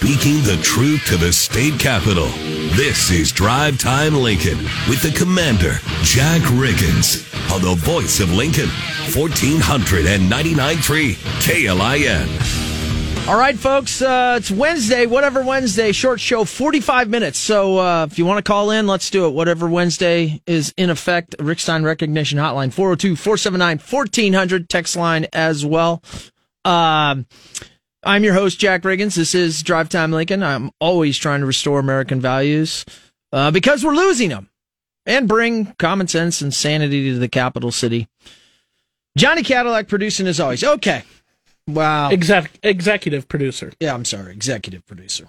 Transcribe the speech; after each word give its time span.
Speaking 0.00 0.40
the 0.44 0.56
truth 0.62 1.04
to 1.08 1.18
the 1.18 1.30
state 1.30 1.78
capitol. 1.78 2.28
This 2.74 3.10
is 3.10 3.30
Drive 3.30 3.76
Time 3.76 4.14
Lincoln 4.14 4.56
with 4.88 5.02
the 5.02 5.12
commander, 5.14 5.74
Jack 6.00 6.40
Riggins, 6.52 7.28
on 7.54 7.60
the 7.60 7.74
voice 7.74 8.18
of 8.18 8.32
Lincoln, 8.32 8.70
1499.3 9.12 11.16
KLIN. 11.42 13.28
All 13.28 13.38
right, 13.38 13.58
folks, 13.58 14.00
uh, 14.00 14.36
it's 14.38 14.50
Wednesday, 14.50 15.04
whatever 15.04 15.44
Wednesday, 15.44 15.92
short 15.92 16.18
show, 16.18 16.46
45 16.46 17.10
minutes. 17.10 17.38
So 17.38 17.76
uh, 17.76 18.06
if 18.10 18.18
you 18.18 18.24
want 18.24 18.42
to 18.42 18.50
call 18.50 18.70
in, 18.70 18.86
let's 18.86 19.10
do 19.10 19.26
it. 19.26 19.34
Whatever 19.34 19.68
Wednesday 19.68 20.40
is 20.46 20.72
in 20.78 20.88
effect, 20.88 21.36
Rick 21.38 21.58
Stein 21.58 21.82
Recognition 21.82 22.38
Hotline, 22.38 22.72
402 22.72 23.16
479 23.16 23.80
1400, 23.80 24.70
text 24.70 24.96
line 24.96 25.26
as 25.34 25.66
well. 25.66 26.02
Um, 26.64 27.26
I'm 28.02 28.24
your 28.24 28.32
host, 28.32 28.58
Jack 28.58 28.82
Riggins. 28.82 29.14
This 29.14 29.34
is 29.34 29.62
Drive 29.62 29.90
Time 29.90 30.10
Lincoln. 30.10 30.42
I'm 30.42 30.70
always 30.80 31.18
trying 31.18 31.40
to 31.40 31.46
restore 31.46 31.78
American 31.78 32.18
values 32.18 32.86
uh, 33.30 33.50
because 33.50 33.84
we're 33.84 33.94
losing 33.94 34.30
them 34.30 34.48
and 35.04 35.28
bring 35.28 35.74
common 35.78 36.08
sense 36.08 36.40
and 36.40 36.52
sanity 36.54 37.10
to 37.10 37.18
the 37.18 37.28
capital 37.28 37.70
city. 37.70 38.08
Johnny 39.18 39.42
Cadillac 39.42 39.88
producing 39.88 40.26
as 40.26 40.40
always. 40.40 40.64
Okay. 40.64 41.02
Wow. 41.66 42.10
Exec- 42.10 42.58
executive 42.62 43.28
producer. 43.28 43.70
Yeah, 43.80 43.92
I'm 43.92 44.06
sorry, 44.06 44.32
executive 44.32 44.86
producer. 44.86 45.28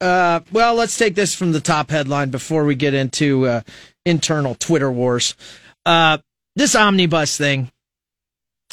Uh, 0.00 0.40
well, 0.50 0.74
let's 0.74 0.98
take 0.98 1.14
this 1.14 1.34
from 1.34 1.52
the 1.52 1.60
top 1.60 1.90
headline 1.90 2.30
before 2.30 2.64
we 2.64 2.74
get 2.74 2.92
into 2.92 3.46
uh, 3.46 3.60
internal 4.04 4.56
Twitter 4.56 4.90
wars. 4.90 5.36
Uh, 5.86 6.18
this 6.56 6.74
omnibus 6.74 7.36
thing. 7.36 7.70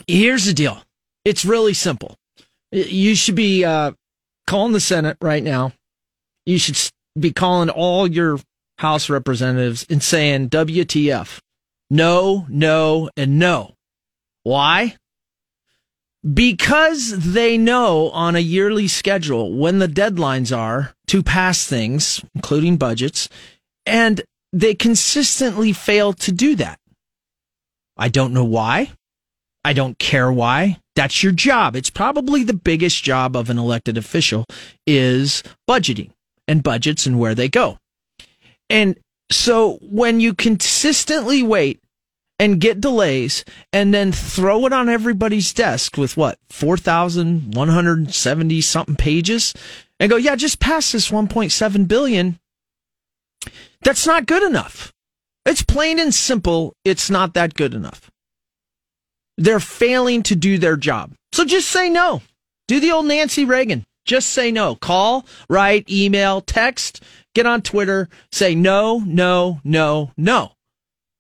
Here's 0.08 0.46
the 0.46 0.54
deal. 0.54 0.82
It's 1.24 1.46
really 1.46 1.74
simple. 1.74 2.18
You 2.72 3.16
should 3.16 3.36
be 3.36 3.64
uh, 3.64 3.92
calling 4.48 4.74
the 4.74 4.80
Senate 4.80 5.18
right 5.22 5.44
now. 5.44 5.74
You 6.46 6.58
should 6.58 6.78
be 7.20 7.32
calling 7.32 7.70
all 7.70 8.08
your 8.08 8.40
House 8.78 9.10
representatives 9.10 9.86
and 9.90 10.04
saying 10.04 10.50
WTF. 10.50 11.40
No, 11.90 12.46
no, 12.50 13.10
and 13.16 13.40
no. 13.40 13.76
Why? 14.44 14.98
Because 16.34 17.34
they 17.34 17.58
know 17.58 18.10
on 18.10 18.36
a 18.36 18.40
yearly 18.40 18.88
schedule 18.88 19.54
when 19.56 19.80
the 19.80 19.88
deadlines 19.88 20.56
are 20.56 20.94
to 21.08 21.24
pass 21.24 21.66
things, 21.66 22.24
including 22.34 22.78
budgets, 22.78 23.30
and 23.86 24.22
they 24.52 24.74
consistently 24.74 25.72
fail 25.72 26.14
to 26.14 26.32
do 26.32 26.56
that. 26.56 26.80
I 27.96 28.10
don't 28.10 28.34
know 28.34 28.44
why. 28.44 28.92
I 29.64 29.74
don't 29.74 29.98
care 30.00 30.32
why. 30.32 30.80
That's 30.96 31.24
your 31.24 31.34
job. 31.34 31.76
It's 31.76 31.90
probably 31.90 32.44
the 32.44 32.54
biggest 32.54 33.04
job 33.04 33.36
of 33.36 33.50
an 33.50 33.58
elected 33.58 33.98
official 33.98 34.46
is 34.88 35.44
budgeting 35.70 36.12
and 36.48 36.64
budgets 36.64 37.06
and 37.06 37.20
where 37.20 37.36
they 37.36 37.50
go. 37.50 37.78
And 38.70 38.98
so 39.32 39.78
when 39.82 40.20
you 40.20 40.34
consistently 40.34 41.44
wait 41.44 41.82
and 42.40 42.60
get 42.60 42.82
delays 42.82 43.46
and 43.72 43.94
then 43.94 44.12
throw 44.12 44.66
it 44.66 44.74
on 44.74 44.90
everybody's 44.90 45.54
desk 45.54 45.98
with 45.98 46.18
what 46.18 46.38
4170 46.50 48.62
something 48.62 48.96
pages 48.96 49.54
and 50.00 50.10
go 50.10 50.18
yeah 50.18 50.36
just 50.36 50.60
pass 50.60 50.92
this 50.92 51.10
1.7 51.10 51.88
billion 51.88 52.38
that's 53.84 54.06
not 54.06 54.26
good 54.26 54.44
enough 54.44 54.92
it's 55.46 55.64
plain 55.64 55.98
and 55.98 56.14
simple 56.14 56.74
it's 56.84 57.10
not 57.10 57.34
that 57.34 57.54
good 57.54 57.74
enough 57.74 58.12
they're 59.38 59.60
failing 59.60 60.24
to 60.24 60.36
do 60.36 60.58
their 60.58 60.78
job. 60.78 61.14
So 61.32 61.46
just 61.46 61.70
say 61.70 61.90
no. 61.90 62.22
Do 62.68 62.80
the 62.80 62.92
old 62.92 63.06
nancy 63.06 63.46
reagan. 63.46 63.86
Just 64.06 64.30
say 64.30 64.52
no. 64.52 64.76
Call 64.76 65.26
write 65.50 65.90
email 65.90 66.42
text 66.42 67.04
get 67.34 67.46
on 67.46 67.62
twitter 67.62 68.08
say 68.32 68.56
no 68.56 69.00
no 69.00 69.60
no 69.64 70.12
no. 70.16 70.52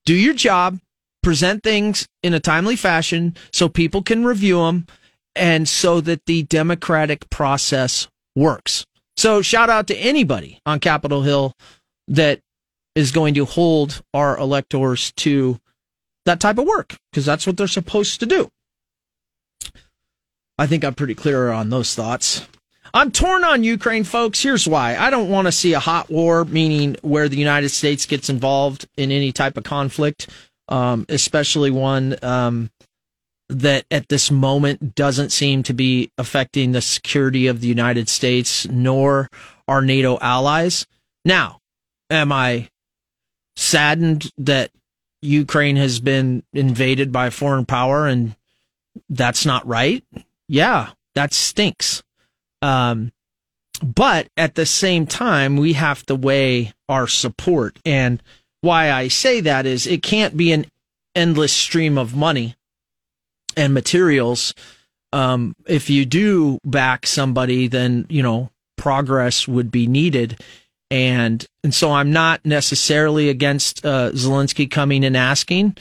Do 0.05 0.13
your 0.13 0.33
job. 0.33 0.79
Present 1.23 1.63
things 1.63 2.07
in 2.21 2.35
a 2.35 2.39
timely 2.39 2.75
fashion 2.75 3.35
so 3.51 3.67
people 3.67 4.03
can 4.03 4.25
review 4.25 4.59
them 4.59 4.85
and 5.35 5.67
so 5.67 5.99
that 6.01 6.25
the 6.27 6.43
democratic 6.43 7.29
process 7.31 8.07
works. 8.35 8.85
So 9.17 9.41
shout 9.41 9.69
out 9.69 9.87
to 9.87 9.95
anybody 9.95 10.59
on 10.65 10.79
Capitol 10.79 11.23
Hill 11.23 11.53
that 12.07 12.41
is 12.93 13.11
going 13.11 13.33
to 13.33 13.45
hold 13.45 14.01
our 14.13 14.37
electors 14.37 15.11
to 15.17 15.59
that 16.25 16.39
type 16.39 16.57
of 16.57 16.65
work 16.65 16.95
because 17.11 17.25
that's 17.25 17.47
what 17.47 17.57
they're 17.57 17.67
supposed 17.67 18.19
to 18.19 18.25
do. 18.25 18.49
I 20.57 20.67
think 20.67 20.83
I'm 20.83 20.95
pretty 20.95 21.15
clear 21.15 21.51
on 21.51 21.69
those 21.69 21.95
thoughts. 21.95 22.47
I'm 22.93 23.11
torn 23.11 23.43
on 23.43 23.63
Ukraine, 23.63 24.05
folks. 24.05 24.41
Here's 24.41 24.67
why. 24.67 24.95
I 24.95 25.09
don't 25.09 25.29
want 25.29 25.47
to 25.47 25.51
see 25.51 25.73
a 25.73 25.79
hot 25.79 26.09
war, 26.09 26.45
meaning 26.45 26.95
where 27.01 27.27
the 27.27 27.37
United 27.37 27.69
States 27.69 28.05
gets 28.05 28.29
involved 28.29 28.87
in 28.95 29.11
any 29.11 29.33
type 29.33 29.57
of 29.57 29.65
conflict 29.65 30.27
um, 30.69 31.05
especially 31.09 31.71
one 31.71 32.15
um, 32.21 32.69
that 33.49 33.85
at 33.91 34.09
this 34.09 34.31
moment 34.31 34.95
doesn't 34.95 35.31
seem 35.31 35.63
to 35.63 35.73
be 35.73 36.11
affecting 36.17 36.71
the 36.71 36.81
security 36.81 37.47
of 37.47 37.61
the 37.61 37.67
United 37.67 38.09
States 38.09 38.67
nor 38.67 39.29
our 39.67 39.81
NATO 39.81 40.17
allies. 40.19 40.85
Now, 41.23 41.59
am 42.09 42.31
I 42.31 42.69
saddened 43.55 44.31
that 44.37 44.71
Ukraine 45.25 45.75
has 45.75 45.99
been 45.99 46.43
invaded 46.53 47.11
by 47.11 47.27
a 47.27 47.31
foreign 47.31 47.65
power 47.65 48.07
and 48.07 48.35
that's 49.09 49.45
not 49.45 49.67
right? 49.67 50.03
Yeah, 50.47 50.91
that 51.15 51.33
stinks. 51.33 52.03
Um, 52.61 53.11
but 53.83 54.29
at 54.37 54.55
the 54.55 54.65
same 54.65 55.05
time, 55.05 55.57
we 55.57 55.73
have 55.73 56.05
to 56.05 56.15
weigh 56.15 56.73
our 56.87 57.07
support 57.07 57.77
and 57.85 58.21
why 58.61 58.91
I 58.91 59.09
say 59.09 59.41
that 59.41 59.65
is 59.65 59.85
it 59.85 60.01
can't 60.01 60.35
be 60.35 60.51
an 60.51 60.65
endless 61.13 61.53
stream 61.53 61.97
of 61.97 62.15
money 62.15 62.55
and 63.55 63.73
materials. 63.73 64.53
Um, 65.13 65.55
if 65.67 65.89
you 65.89 66.05
do 66.05 66.59
back 66.65 67.05
somebody, 67.05 67.67
then, 67.67 68.05
you 68.09 68.23
know, 68.23 68.49
progress 68.75 69.47
would 69.47 69.71
be 69.71 69.87
needed. 69.87 70.41
And, 70.91 71.45
and 71.63 71.73
so 71.73 71.91
I'm 71.91 72.11
not 72.11 72.45
necessarily 72.45 73.29
against 73.29 73.85
uh, 73.85 74.11
Zelensky 74.11 74.69
coming 74.69 75.03
and 75.03 75.17
asking. 75.17 75.77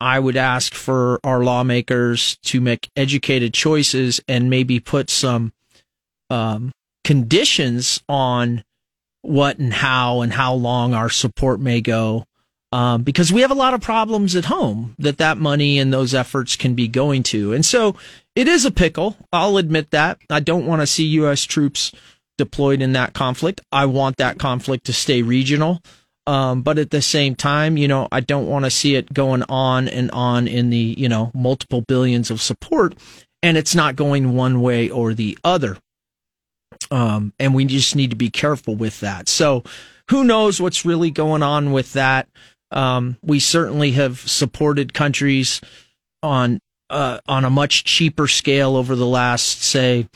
I 0.00 0.18
would 0.18 0.36
ask 0.36 0.74
for 0.74 1.18
our 1.24 1.42
lawmakers 1.42 2.36
to 2.44 2.60
make 2.60 2.90
educated 2.96 3.54
choices 3.54 4.20
and 4.28 4.50
maybe 4.50 4.80
put 4.80 5.10
some 5.10 5.52
um, 6.30 6.72
conditions 7.04 8.02
on 8.08 8.64
what 9.22 9.58
and 9.58 9.72
how 9.72 10.20
and 10.20 10.32
how 10.32 10.54
long 10.54 10.94
our 10.94 11.10
support 11.10 11.60
may 11.60 11.80
go. 11.80 12.26
Um, 12.72 13.04
because 13.04 13.32
we 13.32 13.42
have 13.42 13.52
a 13.52 13.54
lot 13.54 13.72
of 13.72 13.80
problems 13.80 14.34
at 14.34 14.46
home 14.46 14.96
that 14.98 15.18
that 15.18 15.38
money 15.38 15.78
and 15.78 15.92
those 15.92 16.12
efforts 16.12 16.56
can 16.56 16.74
be 16.74 16.88
going 16.88 17.22
to. 17.24 17.52
And 17.52 17.64
so 17.64 17.94
it 18.34 18.48
is 18.48 18.64
a 18.64 18.72
pickle. 18.72 19.16
I'll 19.32 19.58
admit 19.58 19.92
that. 19.92 20.18
I 20.28 20.40
don't 20.40 20.66
want 20.66 20.82
to 20.82 20.86
see 20.88 21.04
U.S. 21.04 21.44
troops 21.44 21.92
deployed 22.38 22.82
in 22.82 22.92
that 22.92 23.12
conflict. 23.12 23.60
I 23.72 23.86
want 23.86 24.16
that 24.18 24.38
conflict 24.38 24.86
to 24.86 24.92
stay 24.92 25.22
regional. 25.22 25.80
Um, 26.26 26.62
but 26.62 26.78
at 26.78 26.90
the 26.90 27.02
same 27.02 27.34
time, 27.34 27.76
you 27.76 27.86
know, 27.86 28.08
I 28.10 28.20
don't 28.20 28.46
want 28.46 28.64
to 28.64 28.70
see 28.70 28.94
it 28.94 29.12
going 29.12 29.42
on 29.48 29.88
and 29.88 30.10
on 30.12 30.48
in 30.48 30.70
the, 30.70 30.94
you 30.96 31.08
know, 31.08 31.30
multiple 31.34 31.82
billions 31.82 32.30
of 32.30 32.40
support 32.40 32.94
and 33.44 33.58
it's 33.58 33.74
not 33.74 33.94
going 33.94 34.34
one 34.34 34.62
way 34.62 34.88
or 34.88 35.12
the 35.12 35.36
other. 35.44 35.76
Um, 36.90 37.34
and 37.38 37.54
we 37.54 37.66
just 37.66 37.94
need 37.94 38.08
to 38.08 38.16
be 38.16 38.30
careful 38.30 38.74
with 38.74 39.00
that. 39.00 39.28
So 39.28 39.64
who 40.10 40.24
knows 40.24 40.62
what's 40.62 40.86
really 40.86 41.10
going 41.10 41.42
on 41.42 41.72
with 41.72 41.92
that? 41.92 42.26
Um, 42.70 43.18
we 43.22 43.40
certainly 43.40 43.92
have 43.92 44.18
supported 44.18 44.94
countries 44.94 45.60
on 46.22 46.58
uh, 46.88 47.18
on 47.28 47.44
a 47.44 47.50
much 47.50 47.84
cheaper 47.84 48.26
scale 48.26 48.76
over 48.76 48.96
the 48.96 49.06
last, 49.06 49.62
say, 49.62 50.08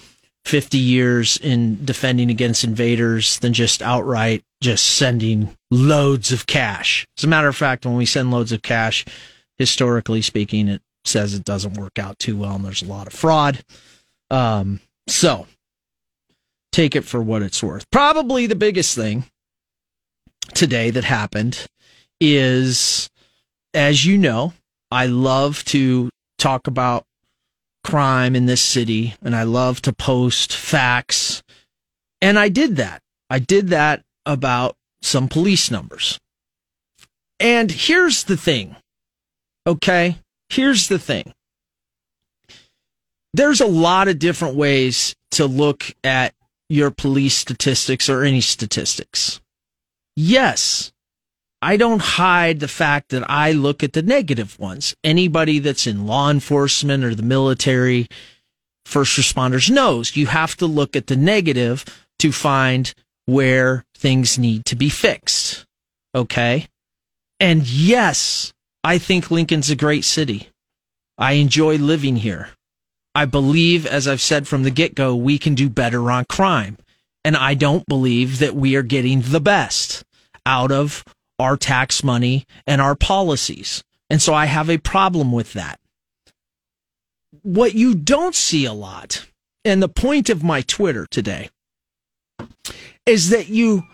50 0.49 0.79
years 0.79 1.37
in 1.37 1.85
defending 1.85 2.31
against 2.31 2.65
invaders 2.65 3.39
than 3.41 3.53
just 3.53 3.83
outright 3.83 4.43
just 4.63 4.97
sending 4.97 5.55
loads 5.71 6.33
of 6.33 6.47
cash. 6.47 7.07
As 7.19 7.25
a 7.25 7.29
matter 7.29 7.49
of 7.49 7.57
fact, 7.57 7.85
when 7.85 7.97
we 7.97 8.07
send 8.07 8.31
loads 8.31 8.51
of 8.51 8.63
cash, 8.63 9.05
historically 9.59 10.23
speaking, 10.23 10.69
it 10.69 10.83
says 11.05 11.35
it 11.35 11.45
doesn't 11.45 11.75
work 11.75 11.99
out 11.99 12.19
too 12.19 12.37
well 12.37 12.55
and 12.55 12.65
there's 12.65 12.83
a 12.83 12.87
lot 12.87 13.07
of 13.07 13.13
fraud. 13.13 13.63
Um, 14.31 14.81
so 15.07 15.47
take 16.73 16.97
it 16.97 17.05
for 17.05 17.21
what 17.21 17.43
it's 17.43 17.63
worth. 17.63 17.89
Probably 17.91 18.47
the 18.47 18.57
biggest 18.57 18.97
thing 18.97 19.25
today 20.55 20.91
that 20.91 21.05
happened 21.05 21.67
is, 22.21 23.11
as 23.75 24.07
you 24.07 24.17
know, 24.17 24.55
I 24.91 25.07
love 25.07 25.63
to 25.67 26.09
talk 26.39 26.67
about 26.67 27.05
crime 27.89 28.37
in 28.37 28.45
this 28.45 28.61
city 28.61 29.15
and 29.23 29.35
I 29.35 29.45
love 29.45 29.81
to 29.83 29.95
post 29.95 30.55
facts. 30.55 31.43
And 32.21 32.39
I 32.39 32.51
did 32.51 32.77
that. 32.77 33.01
I 33.31 33.39
did 33.39 33.69
that 33.69 34.03
about 34.27 34.77
some 35.01 35.27
police 35.27 35.71
numbers. 35.71 36.19
And 37.41 37.71
here's 37.71 38.25
the 38.25 38.37
thing. 38.37 38.77
Okay. 39.67 40.19
Here's 40.51 40.89
the 40.89 40.99
thing. 40.99 41.33
There's 43.33 43.63
a 43.63 43.67
lot 43.67 44.09
of 44.09 44.19
different 44.19 44.57
ways 44.57 45.15
to 45.31 45.47
look 45.47 45.95
at 46.05 46.35
your 46.69 46.91
police 46.91 47.37
statistics 47.37 48.11
or 48.11 48.23
any 48.23 48.43
statistics. 48.43 49.41
Yes, 50.15 50.93
I 51.61 51.77
don't 51.77 52.01
hide 52.01 52.61
the 52.61 52.69
fact 52.69 53.09
that 53.11 53.29
I 53.29 53.53
look 53.53 53.83
at 53.83 53.93
the 53.93 54.03
negative 54.03 54.59
ones. 54.59 54.95
Anybody 55.03 55.59
that's 55.59 55.87
in 55.87 56.07
law 56.07 56.31
enforcement 56.31 57.05
or 57.05 57.15
the 57.15 57.23
military, 57.23 58.07
first 58.85 59.19
responders 59.19 59.69
knows 59.69 60.17
you 60.17 60.27
have 60.27 60.57
to 60.57 60.67
look 60.67 60.95
at 60.95 61.09
the 61.09 61.17
negative 61.17 61.85
to 62.21 62.31
find 62.31 62.95
where 63.27 63.85
things 63.97 64.39
need 64.39 64.65
to 64.67 64.77
be 64.77 64.89
fixed. 64.89 65.67
Okay. 66.15 66.69
And 67.41 67.67
yes, 67.67 68.53
I 68.85 68.99
think 68.99 69.31
Lincoln's 69.31 69.71
a 69.71 69.77
great 69.77 70.05
city. 70.05 70.49
I 71.19 71.33
enjoy 71.33 71.77
living 71.77 72.17
here. 72.17 72.51
I 73.15 73.25
believe, 73.25 73.85
as 73.85 74.07
I've 74.07 74.21
said 74.21 74.47
from 74.47 74.63
the 74.63 74.71
get 74.71 74.95
go, 74.95 75.17
we 75.17 75.39
can 75.39 75.57
do 75.57 75.69
better 75.69 76.11
on 76.11 76.25
crime. 76.27 76.79
And 77.25 77.37
I 77.37 77.55
don't 77.55 77.85
believe 77.87 78.39
that 78.39 78.55
we 78.55 78.77
are 78.77 78.83
getting 78.83 79.23
the 79.23 79.41
best 79.41 80.05
out 80.47 80.71
of 80.71 81.05
our 81.39 81.57
tax 81.57 82.03
money 82.03 82.47
and 82.67 82.81
our 82.81 82.95
policies. 82.95 83.85
And 84.11 84.21
so 84.21 84.35
I 84.35 84.47
have 84.47 84.71
a 84.71 84.79
problem 84.79 85.33
with 85.33 85.53
that. 85.53 85.81
What 87.43 87.75
you 87.75 87.95
don't 87.95 88.35
see 88.35 88.65
a 88.65 88.73
lot, 88.73 89.27
and 89.65 89.83
the 89.83 89.89
point 89.89 90.31
of 90.31 90.43
my 90.43 90.63
Twitter 90.63 91.07
today, 91.07 91.51
is 93.07 93.31
that 93.31 93.49
you 93.49 93.85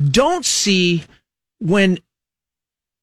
don't 0.00 0.44
see 0.44 1.04
when 1.60 1.98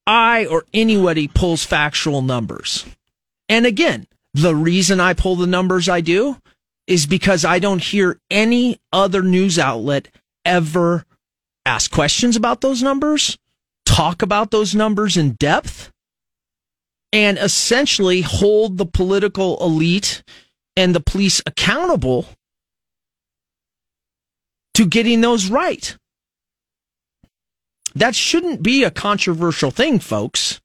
I 0.06 0.46
or 0.46 0.64
anybody 0.72 1.28
pulls 1.28 1.64
factual 1.64 2.22
numbers. 2.22 2.84
And 3.48 3.66
again, 3.66 4.06
the 4.34 4.54
reason 4.54 5.00
I 5.00 5.14
pull 5.14 5.36
the 5.36 5.46
numbers 5.46 5.88
I 5.88 6.00
do 6.00 6.36
is 6.86 7.06
because 7.06 7.44
I 7.44 7.58
don't 7.58 7.82
hear 7.82 8.20
any 8.30 8.78
other 8.92 9.22
news 9.22 9.58
outlet 9.58 10.08
ever 10.44 11.04
ask 11.64 11.90
questions 11.90 12.36
about 12.36 12.60
those 12.60 12.82
numbers, 12.82 13.38
talk 13.96 14.20
about 14.20 14.50
those 14.50 14.74
numbers 14.74 15.16
in 15.16 15.32
depth, 15.32 15.90
and 17.12 17.38
essentially 17.38 18.20
hold 18.20 18.76
the 18.76 18.84
political 18.84 19.56
elite 19.64 20.22
and 20.76 20.94
the 20.94 21.00
police 21.00 21.40
accountable 21.46 22.26
to 24.74 24.86
getting 24.86 25.22
those 25.22 25.48
right. 25.48 25.96
That 27.94 28.14
shouldn't 28.14 28.62
be 28.62 28.84
a 28.84 28.90
controversial 28.90 29.70
thing, 29.70 29.98
folks, 29.98 30.60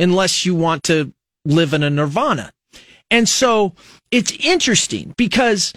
unless 0.00 0.44
you 0.44 0.56
want 0.56 0.82
to 0.84 1.12
live 1.44 1.72
in 1.74 1.84
a 1.84 1.90
nirvana. 1.90 2.50
And 3.12 3.28
so 3.28 3.74
it's 4.10 4.32
interesting 4.32 5.14
because 5.16 5.72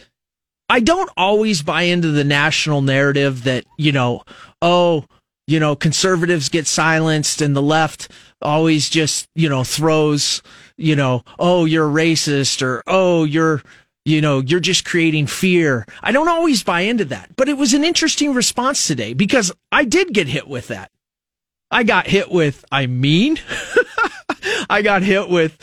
I 0.69 0.79
don't 0.79 1.11
always 1.15 1.61
buy 1.61 1.83
into 1.83 2.09
the 2.09 2.23
national 2.23 2.81
narrative 2.81 3.43
that, 3.43 3.65
you 3.77 3.91
know, 3.91 4.23
oh, 4.63 5.05
you 5.47 5.59
know, 5.59 5.75
conservatives 5.75 6.49
get 6.49 6.67
silenced 6.67 7.41
and 7.41 7.55
the 7.55 7.61
left 7.61 8.09
always 8.41 8.89
just, 8.89 9.27
you 9.35 9.49
know, 9.49 9.63
throws, 9.63 10.41
you 10.77 10.95
know, 10.95 11.23
oh, 11.39 11.65
you're 11.65 11.89
racist 11.89 12.61
or 12.61 12.83
oh, 12.87 13.23
you're, 13.23 13.61
you 14.05 14.21
know, 14.21 14.39
you're 14.39 14.59
just 14.59 14.85
creating 14.85 15.27
fear. 15.27 15.85
I 16.01 16.11
don't 16.11 16.27
always 16.29 16.63
buy 16.63 16.81
into 16.81 17.05
that, 17.05 17.35
but 17.35 17.49
it 17.49 17.57
was 17.57 17.73
an 17.73 17.83
interesting 17.83 18.33
response 18.33 18.87
today 18.87 19.13
because 19.13 19.51
I 19.71 19.83
did 19.83 20.13
get 20.13 20.27
hit 20.27 20.47
with 20.47 20.67
that. 20.69 20.91
I 21.71 21.83
got 21.83 22.07
hit 22.07 22.31
with, 22.31 22.63
I 22.71 22.87
mean, 22.87 23.39
I 24.69 24.81
got 24.81 25.01
hit 25.01 25.29
with, 25.29 25.57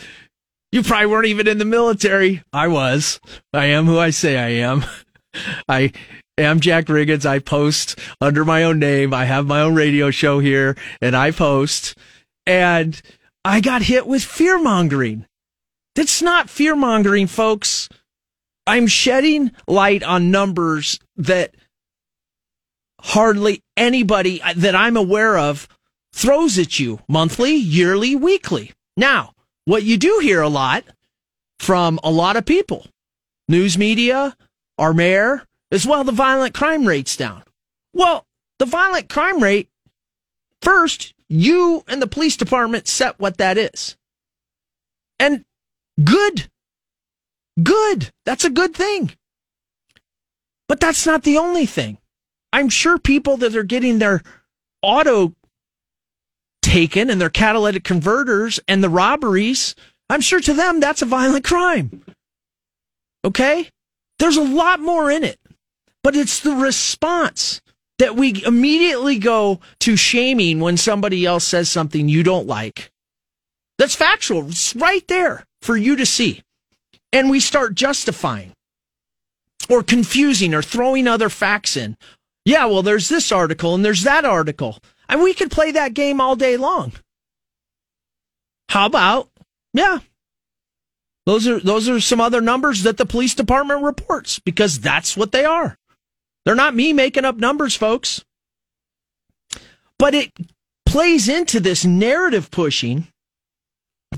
you 0.71 0.83
probably 0.83 1.05
weren't 1.05 1.27
even 1.27 1.47
in 1.47 1.57
the 1.57 1.65
military. 1.65 2.43
I 2.51 2.67
was. 2.67 3.19
I 3.53 3.67
am 3.67 3.85
who 3.85 3.99
I 3.99 4.09
say 4.09 4.37
I 4.37 4.65
am. 4.67 4.83
I 5.69 5.91
am 6.37 6.59
Jack 6.59 6.85
Riggins. 6.85 7.25
I 7.25 7.39
post 7.39 7.99
under 8.19 8.43
my 8.43 8.63
own 8.63 8.79
name. 8.79 9.13
I 9.13 9.25
have 9.25 9.45
my 9.45 9.61
own 9.61 9.75
radio 9.75 10.11
show 10.11 10.39
here 10.39 10.75
and 11.01 11.15
I 11.15 11.31
post 11.31 11.95
and 12.45 12.99
I 13.45 13.61
got 13.61 13.83
hit 13.83 14.07
with 14.07 14.23
fear 14.23 14.61
mongering. 14.61 15.25
That's 15.95 16.21
not 16.21 16.49
fear 16.49 16.75
mongering, 16.75 17.27
folks. 17.27 17.87
I'm 18.65 18.87
shedding 18.87 19.51
light 19.67 20.01
on 20.01 20.31
numbers 20.31 20.99
that 21.17 21.53
hardly 23.01 23.61
anybody 23.75 24.41
that 24.55 24.75
I'm 24.75 24.97
aware 24.97 25.37
of 25.37 25.67
throws 26.13 26.57
at 26.57 26.79
you 26.79 26.99
monthly, 27.07 27.53
yearly, 27.53 28.15
weekly. 28.15 28.71
Now, 28.95 29.33
what 29.65 29.83
you 29.83 29.97
do 29.97 30.19
hear 30.21 30.41
a 30.41 30.49
lot 30.49 30.85
from 31.59 31.99
a 32.03 32.11
lot 32.11 32.37
of 32.37 32.45
people, 32.45 32.87
news 33.47 33.77
media, 33.77 34.35
our 34.77 34.93
mayor, 34.93 35.45
as 35.73 35.85
well, 35.85 36.03
the 36.03 36.11
violent 36.11 36.53
crime 36.53 36.85
rate's 36.85 37.17
down. 37.17 37.43
Well, 37.93 38.25
the 38.59 38.65
violent 38.65 39.09
crime 39.09 39.41
rate, 39.41 39.69
first, 40.61 41.13
you 41.27 41.83
and 41.87 42.01
the 42.01 42.07
police 42.07 42.37
department 42.37 42.87
set 42.87 43.19
what 43.19 43.37
that 43.37 43.57
is. 43.57 43.97
And 45.19 45.43
good. 46.01 46.49
Good. 47.61 48.11
That's 48.25 48.45
a 48.45 48.49
good 48.49 48.73
thing. 48.73 49.13
But 50.69 50.79
that's 50.79 51.05
not 51.05 51.23
the 51.23 51.37
only 51.37 51.65
thing. 51.65 51.97
I'm 52.51 52.69
sure 52.69 52.97
people 52.97 53.37
that 53.37 53.55
are 53.55 53.63
getting 53.63 53.99
their 53.99 54.21
auto 54.81 55.33
taken 56.61 57.09
and 57.09 57.19
their 57.19 57.29
catalytic 57.29 57.83
converters 57.83 58.59
and 58.67 58.83
the 58.83 58.89
robberies, 58.89 59.75
I'm 60.09 60.21
sure 60.21 60.39
to 60.39 60.53
them 60.53 60.79
that's 60.79 61.01
a 61.01 61.05
violent 61.05 61.45
crime. 61.45 62.03
Okay? 63.25 63.69
There's 64.19 64.37
a 64.37 64.43
lot 64.43 64.79
more 64.79 65.11
in 65.11 65.23
it, 65.23 65.39
but 66.03 66.15
it's 66.15 66.39
the 66.41 66.55
response 66.55 67.61
that 67.99 68.15
we 68.15 68.43
immediately 68.45 69.17
go 69.17 69.59
to 69.79 69.95
shaming 69.95 70.59
when 70.59 70.77
somebody 70.77 71.25
else 71.25 71.45
says 71.45 71.69
something 71.69 72.09
you 72.09 72.23
don't 72.23 72.47
like. 72.47 72.91
That's 73.77 73.95
factual. 73.95 74.47
It's 74.49 74.75
right 74.75 75.07
there 75.07 75.45
for 75.61 75.77
you 75.77 75.95
to 75.95 76.05
see. 76.05 76.43
And 77.11 77.29
we 77.29 77.39
start 77.39 77.75
justifying 77.75 78.53
or 79.69 79.83
confusing 79.83 80.53
or 80.53 80.61
throwing 80.61 81.07
other 81.07 81.29
facts 81.29 81.77
in. 81.77 81.95
Yeah, 82.45 82.65
well, 82.65 82.83
there's 82.83 83.07
this 83.07 83.31
article 83.31 83.73
and 83.73 83.85
there's 83.85 84.03
that 84.03 84.25
article. 84.25 84.79
And 85.07 85.21
we 85.21 85.33
could 85.33 85.51
play 85.51 85.71
that 85.71 85.93
game 85.93 86.19
all 86.19 86.35
day 86.35 86.57
long. 86.57 86.93
How 88.69 88.87
about, 88.87 89.29
yeah, 89.73 89.99
those 91.25 91.47
are, 91.47 91.59
those 91.59 91.87
are 91.87 91.99
some 91.99 92.19
other 92.19 92.41
numbers 92.41 92.83
that 92.83 92.97
the 92.97 93.05
police 93.05 93.35
department 93.35 93.83
reports 93.83 94.39
because 94.39 94.79
that's 94.79 95.15
what 95.15 95.31
they 95.31 95.45
are. 95.45 95.77
They're 96.45 96.55
not 96.55 96.75
me 96.75 96.93
making 96.93 97.25
up 97.25 97.37
numbers, 97.37 97.75
folks. 97.75 98.23
But 99.97 100.13
it 100.13 100.31
plays 100.85 101.29
into 101.29 101.59
this 101.59 101.85
narrative 101.85 102.51
pushing 102.51 103.07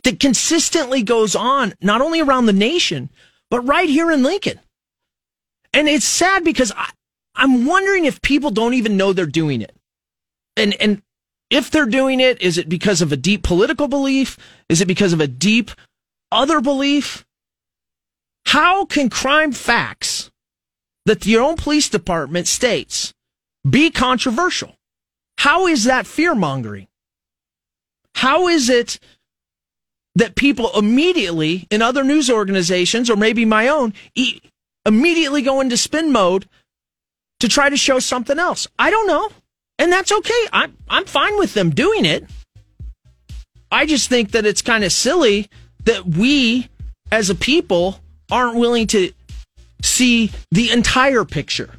that 0.03 0.19
consistently 0.19 1.03
goes 1.03 1.35
on, 1.35 1.73
not 1.81 2.01
only 2.01 2.21
around 2.21 2.45
the 2.45 2.53
nation, 2.53 3.09
but 3.49 3.61
right 3.61 3.89
here 3.89 4.11
in 4.11 4.23
Lincoln. 4.23 4.59
And 5.73 5.87
it's 5.87 6.05
sad 6.05 6.43
because 6.43 6.71
I, 6.75 6.89
I'm 7.35 7.65
wondering 7.65 8.05
if 8.05 8.21
people 8.21 8.51
don't 8.51 8.73
even 8.73 8.97
know 8.97 9.13
they're 9.13 9.25
doing 9.25 9.61
it. 9.61 9.75
And, 10.57 10.73
and 10.81 11.01
if 11.49 11.69
they're 11.69 11.85
doing 11.85 12.19
it, 12.19 12.41
is 12.41 12.57
it 12.57 12.69
because 12.69 13.01
of 13.01 13.11
a 13.11 13.17
deep 13.17 13.43
political 13.43 13.87
belief? 13.87 14.37
Is 14.69 14.81
it 14.81 14.87
because 14.87 15.13
of 15.13 15.21
a 15.21 15.27
deep 15.27 15.71
other 16.31 16.61
belief? 16.61 17.25
How 18.45 18.85
can 18.85 19.09
crime 19.09 19.51
facts 19.51 20.14
that 21.05 21.25
your 21.25 21.43
own 21.43 21.55
police 21.55 21.89
department 21.89 22.47
states 22.47 23.13
be 23.67 23.89
controversial? 23.89 24.75
How 25.37 25.67
is 25.67 25.83
that 25.85 26.07
fear 26.07 26.35
mongering? 26.35 26.87
How 28.15 28.47
is 28.47 28.69
it 28.69 28.99
that 30.15 30.35
people 30.35 30.71
immediately 30.77 31.67
in 31.69 31.81
other 31.81 32.03
news 32.03 32.29
organizations 32.29 33.09
or 33.09 33.15
maybe 33.15 33.45
my 33.45 33.67
own 33.67 33.93
immediately 34.85 35.41
go 35.41 35.61
into 35.61 35.77
spin 35.77 36.11
mode 36.11 36.47
to 37.41 37.49
try 37.49 37.69
to 37.69 37.77
show 37.77 37.99
something 37.99 38.39
else? 38.39 38.67
I 38.79 38.89
don't 38.89 39.07
know. 39.07 39.29
And 39.77 39.91
that's 39.91 40.11
okay. 40.11 40.47
I'm, 40.53 40.77
I'm 40.89 41.05
fine 41.05 41.37
with 41.37 41.53
them 41.53 41.71
doing 41.71 42.05
it. 42.05 42.25
I 43.71 43.85
just 43.85 44.07
think 44.07 44.31
that 44.31 44.45
it's 44.45 44.61
kind 44.61 44.85
of 44.85 44.91
silly 44.93 45.49
that 45.83 46.05
we 46.05 46.69
as 47.11 47.29
a 47.29 47.35
people 47.35 47.99
aren't 48.31 48.57
willing 48.57 48.87
to 48.87 49.11
see 49.85 50.31
the 50.51 50.71
entire 50.71 51.25
picture. 51.25 51.71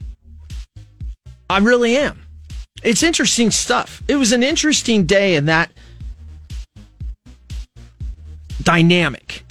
I 1.48 1.58
really 1.58 1.96
am. 1.96 2.22
It's 2.82 3.02
interesting 3.02 3.50
stuff. 3.50 4.02
It 4.08 4.16
was 4.16 4.32
an 4.32 4.42
interesting 4.42 5.06
day 5.06 5.36
in 5.36 5.46
that 5.46 5.70
dynamic. 8.62 9.44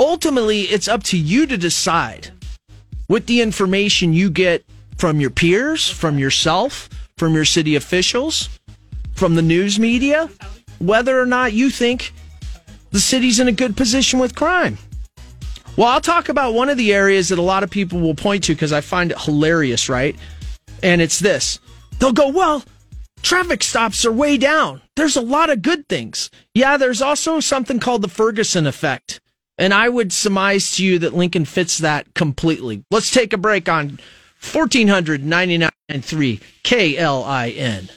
Ultimately, 0.00 0.62
it's 0.62 0.88
up 0.88 1.02
to 1.04 1.18
you 1.18 1.46
to 1.46 1.56
decide 1.56 2.30
with 3.08 3.26
the 3.26 3.40
information 3.40 4.12
you 4.12 4.30
get 4.30 4.64
from 4.96 5.20
your 5.20 5.30
peers, 5.30 5.88
from 5.88 6.18
yourself, 6.18 6.88
from 7.16 7.34
your 7.34 7.44
city 7.44 7.74
officials, 7.76 8.48
from 9.14 9.34
the 9.34 9.42
news 9.42 9.78
media, 9.78 10.28
whether 10.78 11.18
or 11.20 11.26
not 11.26 11.52
you 11.52 11.70
think 11.70 12.12
the 12.90 13.00
city's 13.00 13.40
in 13.40 13.48
a 13.48 13.52
good 13.52 13.76
position 13.76 14.18
with 14.18 14.34
crime. 14.34 14.78
Well, 15.78 15.86
I'll 15.86 16.00
talk 16.00 16.28
about 16.28 16.54
one 16.54 16.68
of 16.68 16.76
the 16.76 16.92
areas 16.92 17.28
that 17.28 17.38
a 17.38 17.42
lot 17.42 17.62
of 17.62 17.70
people 17.70 18.00
will 18.00 18.16
point 18.16 18.42
to 18.44 18.52
because 18.52 18.72
I 18.72 18.80
find 18.80 19.12
it 19.12 19.20
hilarious, 19.20 19.88
right? 19.88 20.16
And 20.82 21.00
it's 21.00 21.20
this. 21.20 21.60
They'll 22.00 22.12
go, 22.12 22.30
well, 22.30 22.64
traffic 23.22 23.62
stops 23.62 24.04
are 24.04 24.10
way 24.10 24.38
down. 24.38 24.82
There's 24.96 25.14
a 25.14 25.20
lot 25.20 25.50
of 25.50 25.62
good 25.62 25.88
things. 25.88 26.30
Yeah, 26.52 26.78
there's 26.78 27.00
also 27.00 27.38
something 27.38 27.78
called 27.78 28.02
the 28.02 28.08
Ferguson 28.08 28.66
effect. 28.66 29.20
And 29.56 29.72
I 29.72 29.88
would 29.88 30.12
surmise 30.12 30.74
to 30.74 30.84
you 30.84 30.98
that 30.98 31.14
Lincoln 31.14 31.44
fits 31.44 31.78
that 31.78 32.12
completely. 32.12 32.82
Let's 32.90 33.12
take 33.12 33.32
a 33.32 33.38
break 33.38 33.68
on 33.68 34.00
1499.3 34.40 36.40
KLIN. 36.64 37.88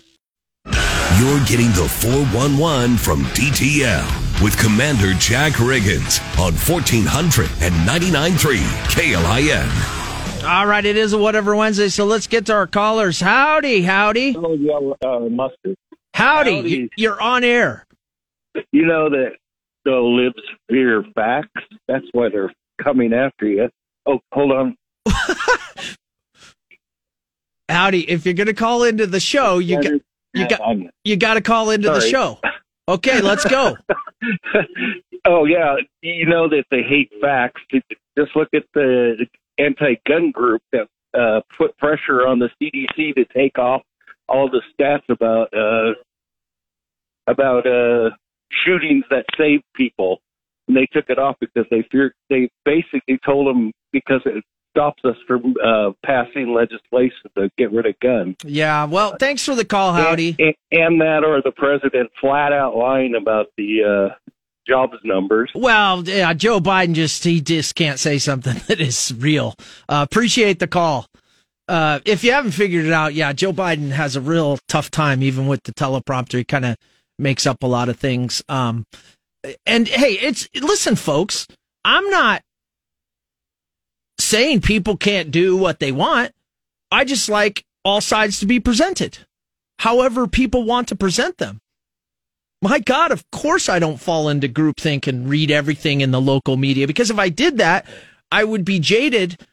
You're 1.20 1.46
getting 1.46 1.72
the 1.72 1.90
411 1.90 2.98
from 2.98 3.24
DTL 3.24 4.21
with 4.42 4.58
Commander 4.58 5.14
Jack 5.14 5.54
Riggins 5.54 6.20
on 6.40 6.54
1499.3 6.54 8.58
KLIN. 8.90 10.44
All 10.44 10.66
right, 10.66 10.84
it 10.84 10.98
is 10.98 11.14
a 11.14 11.18
whatever 11.18 11.56
Wednesday, 11.56 11.88
so 11.90 12.06
let's 12.06 12.26
get 12.28 12.48
to 12.48 12.54
our 12.54 12.66
callers. 12.68 13.20
Howdy, 13.22 13.84
howdy. 13.84 14.36
Oh, 14.36 14.54
yeah, 14.56 15.08
uh, 15.08 15.20
mustard. 15.30 15.76
Howdy, 16.16 16.56
Howdy. 16.56 16.70
you- 16.70 16.90
you're 16.98 17.22
on 17.22 17.44
air. 17.44 17.86
You 18.72 18.86
know 18.86 19.10
that 19.10 19.34
the 19.86 19.92
libs 19.92 20.42
fear 20.70 21.06
facts. 21.16 21.50
That's 21.88 22.06
why 22.12 22.30
they're 22.30 22.52
coming 22.84 23.14
after 23.14 23.46
you. 23.48 23.70
Oh, 24.06 24.20
hold 24.34 24.52
on. 24.52 24.76
Howdy, 27.70 28.10
if 28.10 28.26
you're 28.26 28.34
going 28.34 28.48
to 28.48 28.54
call 28.54 28.84
into 28.84 29.08
the 29.08 29.22
show, 29.22 29.60
you 29.60 29.82
got 29.82 29.94
you 30.34 30.48
got 30.50 30.60
you 31.06 31.16
got 31.16 31.36
to 31.36 31.42
call 31.42 31.70
into 31.70 31.90
the 31.90 32.02
show. 32.02 32.40
Okay, 32.90 33.22
let's 33.22 33.46
go. 33.46 33.78
oh 35.26 35.46
yeah, 35.46 35.76
you 36.02 36.26
know 36.26 36.48
that 36.50 36.66
they 36.72 36.84
hate 36.84 37.12
facts. 37.22 37.62
Just 38.18 38.36
look 38.36 38.50
at 38.54 38.64
the 38.74 39.26
anti-gun 39.58 40.32
group 40.32 40.62
that 40.72 40.88
uh, 41.18 41.42
put 41.58 41.78
pressure 41.78 42.28
on 42.28 42.40
the 42.40 42.50
CDC 42.62 43.16
to 43.16 43.26
take 43.26 43.58
off 43.58 43.82
all 44.30 44.50
the 44.50 44.62
stats 44.74 45.08
about 45.10 45.54
uh, 45.54 45.94
about 47.28 47.66
uh, 47.68 48.12
shootings 48.66 49.06
that 49.10 49.26
saved 49.38 49.64
people, 49.76 50.20
and 50.68 50.78
they 50.78 50.88
took 50.92 51.10
it 51.10 51.20
off 51.20 51.36
because 51.40 51.66
they 51.70 51.86
feared. 51.92 52.14
They 52.30 52.50
basically 52.66 53.20
told 53.26 53.48
them 53.48 53.72
because 53.92 54.22
it 54.26 54.44
stops 54.72 55.04
us 55.06 55.16
from 55.28 55.54
uh, 55.64 55.92
passing 56.06 56.54
legislation 56.54 57.30
to 57.38 57.50
get 57.58 57.72
rid 57.72 57.86
of 57.86 58.00
guns. 58.00 58.36
Yeah, 58.44 58.86
well, 58.86 59.16
thanks 59.20 59.46
for 59.46 59.56
the 59.56 59.66
call, 59.66 59.94
Howdy. 59.94 60.36
And, 60.40 60.56
and 60.72 61.02
that, 61.02 61.24
or 61.24 61.42
the 61.42 61.52
president 61.52 62.10
flat 62.20 62.54
out 62.54 62.76
lying 62.76 63.16
about 63.16 63.48
the 63.58 64.10
uh, 64.12 64.32
jobs 64.68 64.98
numbers. 65.04 65.52
Well, 65.54 66.04
yeah, 66.08 66.34
Joe 66.34 66.60
Biden 66.60 66.94
just 66.94 67.24
he 67.24 67.42
just 67.42 67.76
can't 67.76 68.00
say 68.00 68.18
something 68.18 68.56
that 68.68 68.80
is 68.80 69.14
real. 69.18 69.56
Uh, 69.88 70.06
appreciate 70.10 70.60
the 70.60 70.68
call. 70.68 71.08
Uh, 71.68 72.00
if 72.06 72.24
you 72.24 72.32
haven't 72.32 72.52
figured 72.52 72.86
it 72.86 72.92
out, 72.92 73.14
yeah, 73.14 73.32
Joe 73.34 73.54
Biden 73.54 73.92
has 73.92 74.16
a 74.16 74.22
real 74.22 74.58
tough 74.68 74.92
time 74.92 75.24
even 75.24 75.48
with 75.48 75.64
the 75.64 75.74
teleprompter. 75.74 76.38
He 76.40 76.44
kind 76.44 76.66
of 76.66 76.76
makes 77.18 77.46
up 77.46 77.64
a 77.64 77.68
lot 77.68 77.88
of 77.88 77.98
things. 77.98 78.44
Um, 78.50 78.86
and 79.66 79.88
hey, 79.88 80.14
it's 80.14 80.50
listen, 80.56 80.96
folks. 80.96 81.48
I'm 81.84 82.08
not 82.10 82.42
saying 84.32 84.62
people 84.62 84.96
can't 84.96 85.30
do 85.30 85.58
what 85.58 85.80
they 85.80 85.92
want. 85.92 86.32
I 86.90 87.04
just 87.04 87.28
like 87.28 87.66
all 87.84 88.00
sides 88.00 88.40
to 88.40 88.46
be 88.46 88.62
presented, 88.62 89.20
however 89.80 90.26
people 90.26 90.64
want 90.64 90.88
to 90.88 90.96
present 90.96 91.38
them. 91.38 91.60
My 92.62 92.80
God, 92.80 93.12
of 93.12 93.30
course 93.32 93.68
I 93.68 93.80
don't 93.80 94.00
fall 94.00 94.30
into 94.30 94.48
groupthink 94.48 95.06
and 95.06 95.28
read 95.28 95.52
everything 95.52 96.00
in 96.00 96.12
the 96.12 96.22
local 96.22 96.56
media 96.56 96.88
because 96.88 97.12
if 97.12 97.20
I 97.20 97.28
did 97.28 97.58
that, 97.58 97.86
I 98.32 98.46
would 98.46 98.64
be 98.64 98.80
jaded 98.80 99.46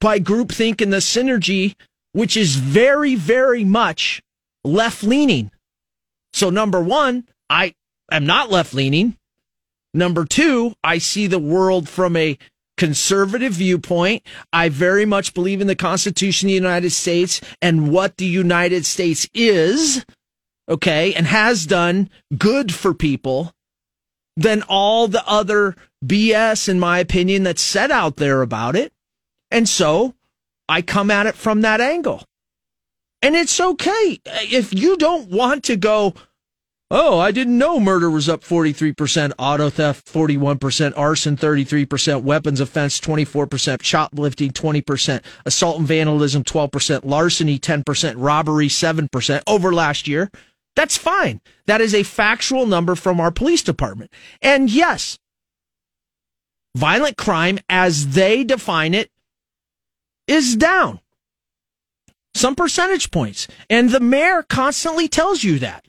by 0.00 0.20
groupthink 0.20 0.80
and 0.80 0.92
the 0.92 0.98
synergy, 0.98 1.74
which 2.12 2.36
is 2.36 2.56
very, 2.56 3.16
very 3.16 3.64
much 3.64 4.22
left 4.62 5.02
leaning. 5.02 5.50
So 6.32 6.48
number 6.48 6.80
one, 6.80 7.26
I 7.48 7.74
am 8.12 8.24
not 8.24 8.50
left 8.50 8.72
leaning. 8.72 9.16
Number 9.92 10.24
two, 10.24 10.74
I 10.84 10.98
see 10.98 11.26
the 11.26 11.40
world 11.40 11.88
from 11.88 12.16
a 12.16 12.38
conservative 12.80 13.52
viewpoint. 13.52 14.22
I 14.54 14.70
very 14.70 15.04
much 15.04 15.34
believe 15.34 15.60
in 15.60 15.66
the 15.66 15.76
Constitution 15.76 16.46
of 16.46 16.52
the 16.52 16.54
United 16.54 16.90
States 16.92 17.38
and 17.60 17.92
what 17.92 18.16
the 18.16 18.24
United 18.24 18.86
States 18.86 19.28
is 19.34 20.06
okay, 20.66 21.12
and 21.12 21.26
has 21.26 21.66
done 21.66 22.08
good 22.38 22.72
for 22.72 22.94
people 22.94 23.52
than 24.34 24.62
all 24.62 25.08
the 25.08 25.26
other 25.28 25.76
BS, 26.02 26.70
in 26.70 26.80
my 26.80 27.00
opinion, 27.00 27.42
that's 27.42 27.60
said 27.60 27.90
out 27.90 28.16
there 28.16 28.40
about 28.40 28.76
it. 28.76 28.92
And 29.50 29.68
so 29.68 30.14
I 30.68 30.80
come 30.80 31.10
at 31.10 31.26
it 31.26 31.34
from 31.34 31.60
that 31.60 31.82
angle. 31.82 32.24
And 33.20 33.36
it's 33.36 33.60
okay. 33.60 34.20
If 34.24 34.72
you 34.72 34.96
don't 34.96 35.28
want 35.28 35.64
to 35.64 35.76
go, 35.76 36.14
oh, 36.90 37.18
I 37.18 37.30
didn't 37.30 37.56
know 37.56 37.78
murder 37.78 38.10
was 38.10 38.28
up 38.28 38.42
43%, 38.42 39.32
auto 39.38 39.70
theft 39.70 40.12
41%, 40.12 40.92
arson 40.96 41.36
33%, 41.36 42.22
weapons 42.22 42.60
offense 42.60 43.00
24%, 43.00 43.82
shoplifting 43.82 44.50
20%, 44.50 45.22
assault 45.46 45.78
and 45.78 45.86
vandalism 45.86 46.44
12%, 46.44 47.04
larceny 47.04 47.58
10%, 47.58 48.14
robbery 48.16 48.68
7% 48.68 49.42
over 49.46 49.72
last 49.72 50.08
year. 50.08 50.30
That's 50.76 50.96
fine. 50.96 51.40
That 51.66 51.80
is 51.80 51.94
a 51.94 52.02
factual 52.02 52.66
number 52.66 52.94
from 52.94 53.20
our 53.20 53.30
police 53.30 53.62
department. 53.62 54.12
And 54.40 54.70
yes, 54.70 55.18
violent 56.76 57.16
crime 57.16 57.58
as 57.68 58.08
they 58.08 58.44
define 58.44 58.94
it 58.94 59.10
is 60.26 60.56
down 60.56 61.00
some 62.34 62.54
percentage 62.54 63.10
points. 63.10 63.48
And 63.68 63.90
the 63.90 64.00
mayor 64.00 64.42
constantly 64.42 65.08
tells 65.08 65.42
you 65.42 65.58
that. 65.58 65.84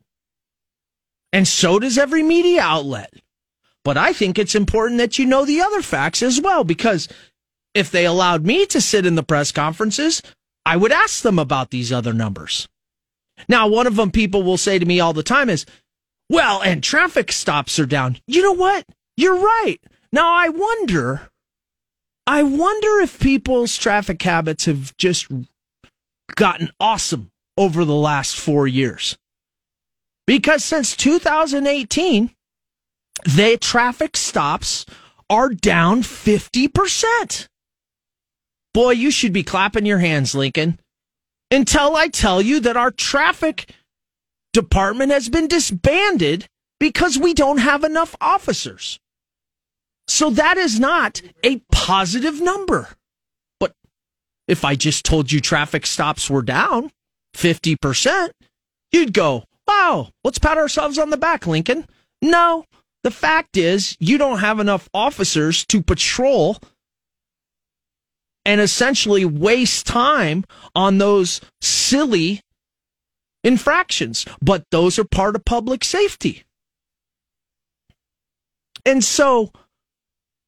And 1.33 1.47
so 1.47 1.79
does 1.79 1.97
every 1.97 2.23
media 2.23 2.61
outlet. 2.61 3.13
But 3.83 3.97
I 3.97 4.13
think 4.13 4.37
it's 4.37 4.55
important 4.55 4.99
that 4.99 5.17
you 5.17 5.25
know 5.25 5.45
the 5.45 5.61
other 5.61 5.81
facts 5.81 6.21
as 6.21 6.39
well, 6.39 6.63
because 6.63 7.07
if 7.73 7.89
they 7.89 8.05
allowed 8.05 8.45
me 8.45 8.65
to 8.67 8.81
sit 8.81 9.05
in 9.05 9.15
the 9.15 9.23
press 9.23 9.51
conferences, 9.51 10.21
I 10.65 10.77
would 10.77 10.91
ask 10.91 11.23
them 11.23 11.39
about 11.39 11.71
these 11.71 11.91
other 11.91 12.13
numbers. 12.13 12.67
Now, 13.49 13.67
one 13.67 13.87
of 13.87 13.95
them 13.95 14.11
people 14.11 14.43
will 14.43 14.57
say 14.57 14.77
to 14.77 14.85
me 14.85 14.99
all 14.99 15.13
the 15.13 15.23
time 15.23 15.49
is, 15.49 15.65
well, 16.29 16.61
and 16.61 16.83
traffic 16.83 17.31
stops 17.31 17.79
are 17.79 17.85
down. 17.85 18.17
You 18.27 18.41
know 18.43 18.53
what? 18.53 18.85
You're 19.17 19.39
right. 19.39 19.77
Now, 20.13 20.33
I 20.33 20.49
wonder, 20.49 21.29
I 22.27 22.43
wonder 22.43 22.99
if 23.01 23.19
people's 23.19 23.77
traffic 23.77 24.21
habits 24.21 24.65
have 24.65 24.95
just 24.97 25.27
gotten 26.35 26.69
awesome 26.79 27.31
over 27.57 27.83
the 27.83 27.95
last 27.95 28.35
four 28.35 28.67
years. 28.67 29.17
Because 30.31 30.63
since 30.63 30.95
2018, 30.95 32.31
the 33.25 33.57
traffic 33.59 34.15
stops 34.15 34.85
are 35.29 35.49
down 35.49 36.03
50%. 36.03 37.49
Boy, 38.73 38.91
you 38.91 39.11
should 39.11 39.33
be 39.33 39.43
clapping 39.43 39.85
your 39.85 39.97
hands, 39.97 40.33
Lincoln 40.33 40.79
until 41.51 41.97
I 41.97 42.07
tell 42.07 42.41
you 42.41 42.61
that 42.61 42.77
our 42.77 42.91
traffic 42.91 43.75
department 44.53 45.11
has 45.11 45.27
been 45.27 45.49
disbanded 45.49 46.47
because 46.79 47.17
we 47.17 47.33
don't 47.33 47.57
have 47.57 47.83
enough 47.83 48.15
officers. 48.21 49.01
So 50.07 50.29
that 50.29 50.55
is 50.55 50.79
not 50.79 51.21
a 51.43 51.61
positive 51.73 52.39
number. 52.39 52.87
But 53.59 53.73
if 54.47 54.63
I 54.63 54.75
just 54.75 55.03
told 55.03 55.33
you 55.33 55.41
traffic 55.41 55.85
stops 55.85 56.29
were 56.29 56.41
down 56.41 56.89
50%, 57.35 58.29
you'd 58.93 59.13
go, 59.13 59.43
wow, 59.67 60.09
let's 60.23 60.39
pat 60.39 60.57
ourselves 60.57 60.97
on 60.97 61.09
the 61.09 61.17
back, 61.17 61.47
Lincoln. 61.47 61.85
No, 62.21 62.65
the 63.03 63.11
fact 63.11 63.57
is 63.57 63.95
you 63.99 64.17
don't 64.17 64.39
have 64.39 64.59
enough 64.59 64.89
officers 64.93 65.65
to 65.65 65.81
patrol 65.81 66.57
and 68.45 68.59
essentially 68.59 69.25
waste 69.25 69.85
time 69.85 70.43
on 70.75 70.97
those 70.97 71.41
silly 71.61 72.41
infractions. 73.43 74.25
But 74.41 74.65
those 74.71 74.97
are 74.99 75.03
part 75.03 75.35
of 75.35 75.45
public 75.45 75.83
safety. 75.83 76.43
And 78.85 79.03
so 79.03 79.51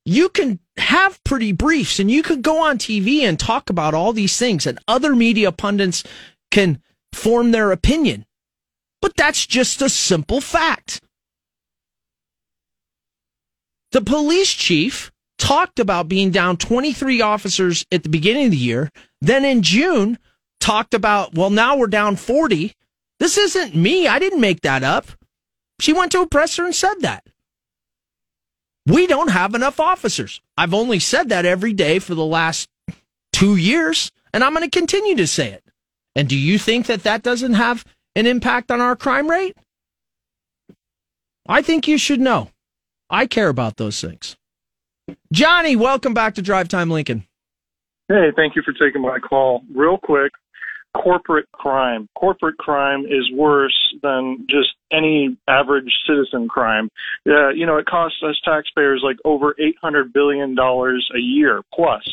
you 0.06 0.30
can 0.30 0.60
have 0.78 1.24
pretty 1.24 1.52
briefs 1.52 2.00
and 2.00 2.10
you 2.10 2.24
can 2.24 2.42
go 2.42 2.64
on 2.64 2.78
TV 2.78 3.22
and 3.22 3.40
talk 3.40 3.70
about 3.70 3.94
all 3.94 4.12
these 4.12 4.38
things, 4.38 4.66
and 4.66 4.80
other 4.88 5.16
media 5.16 5.52
pundits 5.52 6.04
can 6.52 6.82
form 7.14 7.52
their 7.52 7.72
opinion. 7.72 8.26
But 9.04 9.18
that's 9.18 9.46
just 9.46 9.82
a 9.82 9.90
simple 9.90 10.40
fact. 10.40 11.02
The 13.92 14.00
police 14.00 14.54
chief 14.54 15.12
talked 15.38 15.78
about 15.78 16.08
being 16.08 16.32
down 16.32 16.56
23 16.56 17.20
officers 17.20 17.86
at 17.92 18.04
the 18.04 18.10
beginning 18.10 18.46
of 18.46 18.52
the 18.52 18.58
year. 18.58 18.90
Then 19.20 19.44
in 19.44 19.62
June, 19.62 20.18
talked 20.62 20.94
about, 20.94 21.34
well, 21.34 21.50
now 21.50 21.76
we're 21.76 21.88
down 21.88 22.16
40. 22.16 22.74
This 23.20 23.38
isn't 23.38 23.76
me. 23.76 24.08
I 24.08 24.20
didn't 24.20 24.40
make 24.40 24.62
that 24.62 24.84
up. 24.84 25.08
She 25.82 25.92
went 25.92 26.14
to 26.14 26.22
a 26.22 26.28
presser 26.28 26.64
and 26.64 26.74
said 26.74 27.02
that. 27.02 27.28
We 28.86 29.06
don't 29.06 29.32
have 29.32 29.54
enough 29.54 29.82
officers. 29.82 30.40
I've 30.56 30.74
only 30.74 31.00
said 31.00 31.28
that 31.28 31.46
every 31.46 31.74
day 31.74 32.00
for 32.00 32.16
the 32.16 32.24
last 32.24 32.70
two 33.34 33.58
years, 33.58 34.14
and 34.34 34.46
I'm 34.46 34.54
going 34.54 34.64
to 34.70 34.80
continue 34.80 35.18
to 35.18 35.28
say 35.28 35.52
it. 35.52 35.66
And 36.16 36.30
do 36.30 36.38
you 36.38 36.58
think 36.58 36.86
that 36.86 37.04
that 37.04 37.22
doesn't 37.22 37.56
have 37.56 37.84
an 38.16 38.26
impact 38.26 38.72
on 38.72 38.82
our 38.82 38.96
crime 38.96 39.30
rate? 39.30 39.56
I 41.48 41.62
think 41.62 41.88
you 41.88 41.98
should 41.98 42.22
know. 42.22 42.50
I 43.10 43.26
care 43.26 43.50
about 43.50 43.78
those 43.78 44.00
things. 44.00 44.36
Johnny, 45.32 45.76
welcome 45.76 46.14
back 46.14 46.36
to 46.36 46.42
Drive 46.42 46.70
Time 46.70 46.90
Lincoln. 46.90 47.26
Hey, 48.08 48.32
thank 48.36 48.56
you 48.56 48.62
for 48.64 48.74
taking 48.74 49.02
my 49.02 49.20
call. 49.20 49.64
Real 49.74 49.98
quick, 49.98 50.32
corporate 50.96 51.52
crime. 51.52 52.08
Corporate 52.16 52.58
crime 52.58 53.06
is 53.06 53.30
worse 53.34 53.76
than 54.02 54.46
just 54.50 54.70
any 54.92 55.38
average 55.48 55.92
citizen 56.08 56.48
crime. 56.48 56.90
Yeah, 57.26 57.52
you 57.54 57.66
know, 57.66 57.78
it 57.78 57.86
costs 57.86 58.22
us 58.24 58.40
taxpayers 58.46 59.02
like 59.04 59.18
over 59.26 59.56
eight 59.60 59.76
hundred 59.82 60.14
billion 60.14 60.56
dollars 60.56 61.10
a 61.16 61.20
year 61.20 61.62
plus. 61.74 62.04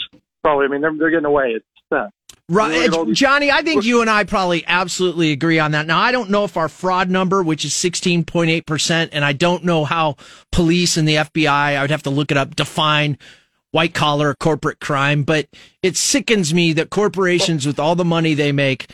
Probably, 0.43 0.67
I 0.67 0.69
mean, 0.69 0.81
they're 0.81 0.97
they're 0.97 1.11
getting 1.11 1.27
away. 1.27 1.53
It's 1.57 1.67
theft. 1.91 2.15
Right, 2.51 2.91
Johnny. 3.13 3.53
I 3.53 3.63
think 3.63 3.85
you 3.85 4.01
and 4.01 4.11
I 4.11 4.25
probably 4.25 4.65
absolutely 4.67 5.31
agree 5.31 5.61
on 5.61 5.71
that. 5.71 5.87
Now, 5.87 6.01
I 6.01 6.11
don't 6.11 6.31
know 6.31 6.43
if 6.43 6.57
our 6.57 6.69
fraud 6.69 7.09
number, 7.09 7.45
which 7.45 7.65
is 7.65 7.75
sixteen 7.77 8.25
point 8.25 8.51
eight 8.51 8.67
percent, 8.67 9.11
and 9.15 9.25
I 9.25 9.33
don't 9.33 9.65
know 9.65 9.85
how 9.85 10.17
police 10.51 10.97
and 10.97 11.07
the 11.07 11.15
FBI. 11.15 11.49
I 11.49 11.81
would 11.81 11.93
have 11.93 12.03
to 12.03 12.11
look 12.11 12.33
it 12.33 12.37
up. 12.37 12.57
Define 12.57 13.19
white 13.71 13.95
collar 13.95 14.35
corporate 14.35 14.81
crime, 14.81 15.23
but 15.23 15.47
it 15.81 15.97
sickens 15.97 16.53
me 16.53 16.73
that 16.73 16.91
corporations 16.91 17.67
with 17.67 17.79
all 17.79 17.95
the 17.95 18.05
money 18.05 18.35
they 18.35 18.51
make 18.51 18.89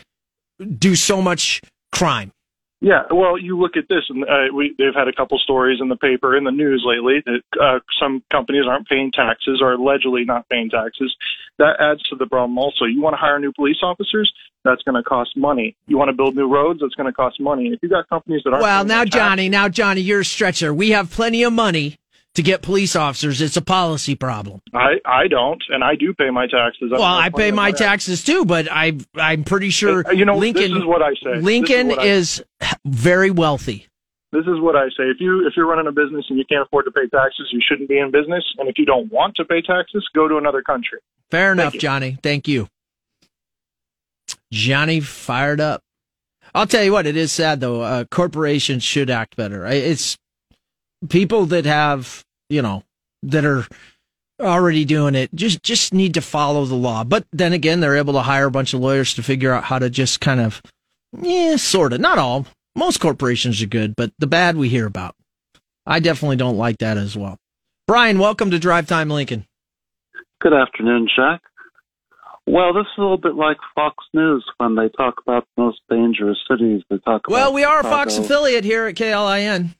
do 0.77 0.95
so 0.95 1.19
much 1.19 1.61
crime. 1.91 2.31
Yeah, 2.79 3.03
well, 3.09 3.39
you 3.39 3.57
look 3.57 3.75
at 3.75 3.85
this, 3.89 4.03
and 4.09 4.23
uh, 4.23 4.53
we 4.53 4.75
they've 4.77 4.93
had 4.93 5.07
a 5.07 5.13
couple 5.13 5.39
stories 5.39 5.79
in 5.81 5.89
the 5.89 5.95
paper 5.95 6.37
in 6.37 6.43
the 6.43 6.51
news 6.51 6.83
lately 6.85 7.23
that 7.25 7.59
uh, 7.59 7.79
some 7.99 8.23
companies 8.31 8.65
aren't 8.69 8.87
paying 8.87 9.11
taxes 9.11 9.61
or 9.63 9.73
allegedly 9.73 10.25
not 10.25 10.47
paying 10.47 10.69
taxes. 10.69 11.15
That 11.59 11.77
adds 11.79 12.01
to 12.09 12.15
the 12.15 12.27
problem. 12.27 12.57
Also, 12.57 12.85
you 12.85 13.01
want 13.01 13.13
to 13.13 13.17
hire 13.17 13.39
new 13.39 13.51
police 13.51 13.77
officers? 13.81 14.31
That's 14.63 14.81
going 14.83 14.95
to 14.95 15.03
cost 15.03 15.31
money. 15.35 15.75
You 15.87 15.97
want 15.97 16.09
to 16.09 16.13
build 16.13 16.35
new 16.35 16.47
roads? 16.47 16.81
That's 16.81 16.93
going 16.95 17.07
to 17.07 17.13
cost 17.13 17.39
money. 17.39 17.67
If 17.67 17.79
you 17.81 17.89
got 17.89 18.07
companies 18.09 18.41
that 18.43 18.51
aren't 18.51 18.63
Well, 18.63 18.85
now, 18.85 19.05
Johnny, 19.05 19.49
now, 19.49 19.69
Johnny, 19.69 20.01
you're 20.01 20.19
a 20.21 20.25
stretcher. 20.25 20.73
We 20.73 20.91
have 20.91 21.09
plenty 21.09 21.43
of 21.43 21.53
money 21.53 21.97
to 22.35 22.43
get 22.43 22.61
police 22.61 22.95
officers. 22.95 23.41
It's 23.41 23.57
a 23.57 23.61
policy 23.63 24.13
problem. 24.13 24.61
I 24.73 24.97
I 25.05 25.27
don't, 25.27 25.63
and 25.69 25.83
I 25.83 25.95
do 25.95 26.13
pay 26.13 26.29
my 26.29 26.45
taxes. 26.45 26.91
Well, 26.91 27.01
I 27.01 27.29
pay 27.29 27.49
my 27.49 27.71
taxes 27.71 28.23
too, 28.23 28.45
but 28.45 28.67
I 28.71 28.97
I'm 29.15 29.43
pretty 29.43 29.71
sure 29.71 30.07
Uh, 30.07 30.11
you 30.11 30.23
know, 30.25 30.37
Lincoln 30.37 30.71
this 30.73 30.81
is 30.81 30.85
what 30.85 31.01
I 31.01 31.13
say. 31.13 31.31
This 31.31 31.37
is 31.39 31.43
Lincoln 31.43 31.87
what 31.87 31.99
I- 31.99 32.05
is 32.05 32.43
very 32.85 33.31
wealthy. 33.31 33.87
This 34.31 34.43
is 34.43 34.59
what 34.59 34.75
I 34.75 34.89
say. 34.89 35.03
If 35.03 35.17
you 35.19 35.47
if 35.47 35.53
you're 35.55 35.67
running 35.67 35.87
a 35.87 35.91
business 35.91 36.25
and 36.29 36.37
you 36.37 36.43
can't 36.49 36.61
afford 36.61 36.85
to 36.85 36.91
pay 36.91 37.07
taxes, 37.07 37.47
you 37.51 37.61
shouldn't 37.65 37.87
be 37.87 37.97
in 37.97 38.11
business. 38.11 38.43
And 38.57 38.67
if 38.67 38.77
you 38.77 38.85
don't 38.85 39.11
want 39.11 39.35
to 39.35 39.45
pay 39.45 39.61
taxes, 39.61 40.05
go 40.13 40.27
to 40.27 40.37
another 40.37 40.61
country. 40.61 40.99
Fair 41.31 41.53
enough. 41.53 41.73
Johnny. 41.73 42.17
Thank 42.21 42.47
you. 42.47 42.67
Johnny 44.51 44.99
fired 44.99 45.61
up. 45.61 45.81
I'll 46.53 46.67
tell 46.67 46.83
you 46.83 46.91
what, 46.91 47.05
it 47.05 47.15
is 47.15 47.31
sad 47.31 47.61
though. 47.61 47.81
Uh, 47.81 48.03
corporations 48.05 48.83
should 48.83 49.09
act 49.09 49.35
better. 49.35 49.65
It's 49.65 50.17
people 51.09 51.45
that 51.47 51.65
have, 51.65 52.23
you 52.49 52.61
know, 52.61 52.83
that 53.23 53.45
are 53.45 53.65
already 54.39 54.85
doing 54.85 55.15
it 55.15 55.33
just 55.33 55.63
just 55.63 55.93
need 55.93 56.13
to 56.13 56.21
follow 56.21 56.65
the 56.65 56.75
law. 56.75 57.03
But 57.03 57.25
then 57.31 57.53
again, 57.53 57.79
they're 57.79 57.95
able 57.95 58.13
to 58.13 58.21
hire 58.21 58.47
a 58.47 58.51
bunch 58.51 58.73
of 58.73 58.81
lawyers 58.81 59.13
to 59.15 59.23
figure 59.23 59.53
out 59.53 59.63
how 59.63 59.79
to 59.79 59.89
just 59.89 60.19
kind 60.19 60.41
of, 60.41 60.61
yeah, 61.21 61.55
sort 61.55 61.93
of. 61.93 62.01
Not 62.01 62.17
all. 62.17 62.45
Most 62.77 62.99
corporations 62.99 63.59
are 63.63 63.65
good, 63.67 63.95
but 63.95 64.11
the 64.19 64.27
bad 64.27 64.55
we 64.55 64.69
hear 64.69 64.85
about. 64.85 65.15
I 65.87 65.99
definitely 65.99 66.35
don't 66.35 66.57
like 66.57 66.77
that 66.77 66.95
as 66.95 67.17
well. 67.17 67.39
Brian, 67.87 68.19
welcome 68.19 68.51
to 68.51 68.59
Drive 68.59 68.85
Time 68.85 69.09
Lincoln. 69.09 69.47
Good 70.41 70.53
afternoon, 70.53 71.07
Jack. 71.15 71.41
Well, 72.45 72.75
this 72.75 72.83
is 72.83 72.99
a 72.99 73.01
little 73.01 73.17
bit 73.17 73.33
like 73.33 73.57
Fox 73.73 74.05
News 74.13 74.45
when 74.57 74.75
they 74.75 74.89
talk 74.89 75.15
about 75.25 75.47
the 75.55 75.63
most 75.63 75.79
dangerous 75.89 76.37
cities. 76.47 76.83
They 76.87 76.99
talk 76.99 77.27
Well, 77.27 77.51
we 77.51 77.63
are 77.63 77.79
a 77.79 77.83
Fox 77.83 78.15
affiliate 78.19 78.63
here 78.63 78.85
at 78.85 78.93
KLIN. 78.93 79.73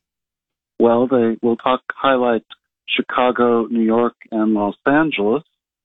Well, 0.80 1.06
they 1.06 1.38
will 1.44 1.58
talk 1.58 1.82
highlight 1.94 2.46
Chicago, 2.90 3.68
New 3.68 3.84
York, 3.84 4.16
and 4.32 4.56
Los 4.56 4.76
Angeles. 4.88 5.44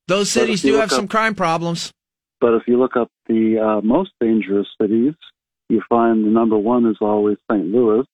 Those 0.09 0.31
cities 0.31 0.63
do 0.63 0.77
have 0.77 0.91
some 0.91 1.09
crime 1.09 1.35
problems. 1.35 1.93
But 2.41 2.55
if 2.55 2.63
you 2.67 2.81
look 2.81 2.97
up 2.97 3.11
the 3.27 3.59
uh, 3.59 3.87
most 3.87 4.13
dangerous 4.19 4.67
cities, 4.81 5.13
you 5.73 5.83
find 5.89 6.25
the 6.25 6.31
number 6.31 6.59
one 6.59 6.87
is 6.87 6.99
always 7.01 7.39
St. 7.51 7.67
Louis, 7.67 8.05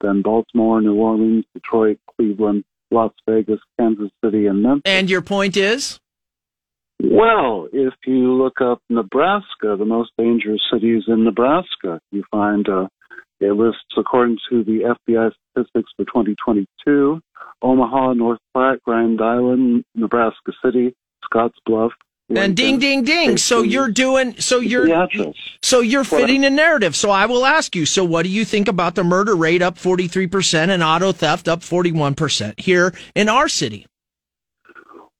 then 0.00 0.22
Baltimore, 0.22 0.80
New 0.82 0.96
Orleans, 0.96 1.44
Detroit, 1.54 1.98
Cleveland, 2.14 2.64
Las 2.90 3.12
Vegas, 3.28 3.60
Kansas 3.78 4.10
City, 4.22 4.46
and 4.46 4.62
Memphis. 4.62 4.82
And 4.84 5.08
your 5.08 5.22
point 5.22 5.56
is? 5.56 5.98
Well, 7.02 7.68
if 7.72 7.94
you 8.06 8.32
look 8.32 8.60
up 8.60 8.80
Nebraska, 8.88 9.76
the 9.78 9.84
most 9.84 10.10
dangerous 10.18 10.60
cities 10.72 11.04
in 11.08 11.24
Nebraska, 11.24 12.00
you 12.10 12.24
find 12.30 12.68
uh, 12.68 12.88
it 13.40 13.52
lists, 13.52 13.82
according 13.96 14.38
to 14.48 14.64
the 14.64 14.94
FBI 15.06 15.30
statistics 15.50 15.90
for 15.96 16.04
2022, 16.04 17.20
Omaha, 17.62 18.14
North 18.14 18.38
Platte, 18.52 18.82
Grand 18.84 19.20
Island, 19.20 19.84
Nebraska 19.94 20.52
City, 20.64 20.94
Scottsbluff. 21.24 21.90
And 22.30 22.56
ding, 22.56 22.78
ding, 22.78 23.04
ding. 23.04 23.36
So 23.36 23.62
you're 23.62 23.90
doing, 23.90 24.40
so 24.40 24.58
you're, 24.58 25.06
so 25.62 25.80
you're 25.80 26.04
fitting 26.04 26.44
a 26.44 26.50
narrative. 26.50 26.96
So 26.96 27.10
I 27.10 27.26
will 27.26 27.44
ask 27.44 27.76
you, 27.76 27.84
so 27.84 28.02
what 28.04 28.22
do 28.22 28.30
you 28.30 28.44
think 28.44 28.66
about 28.66 28.94
the 28.94 29.04
murder 29.04 29.36
rate 29.36 29.60
up 29.60 29.76
43% 29.76 30.70
and 30.70 30.82
auto 30.82 31.12
theft 31.12 31.48
up 31.48 31.60
41% 31.60 32.58
here 32.58 32.94
in 33.14 33.28
our 33.28 33.48
city? 33.48 33.86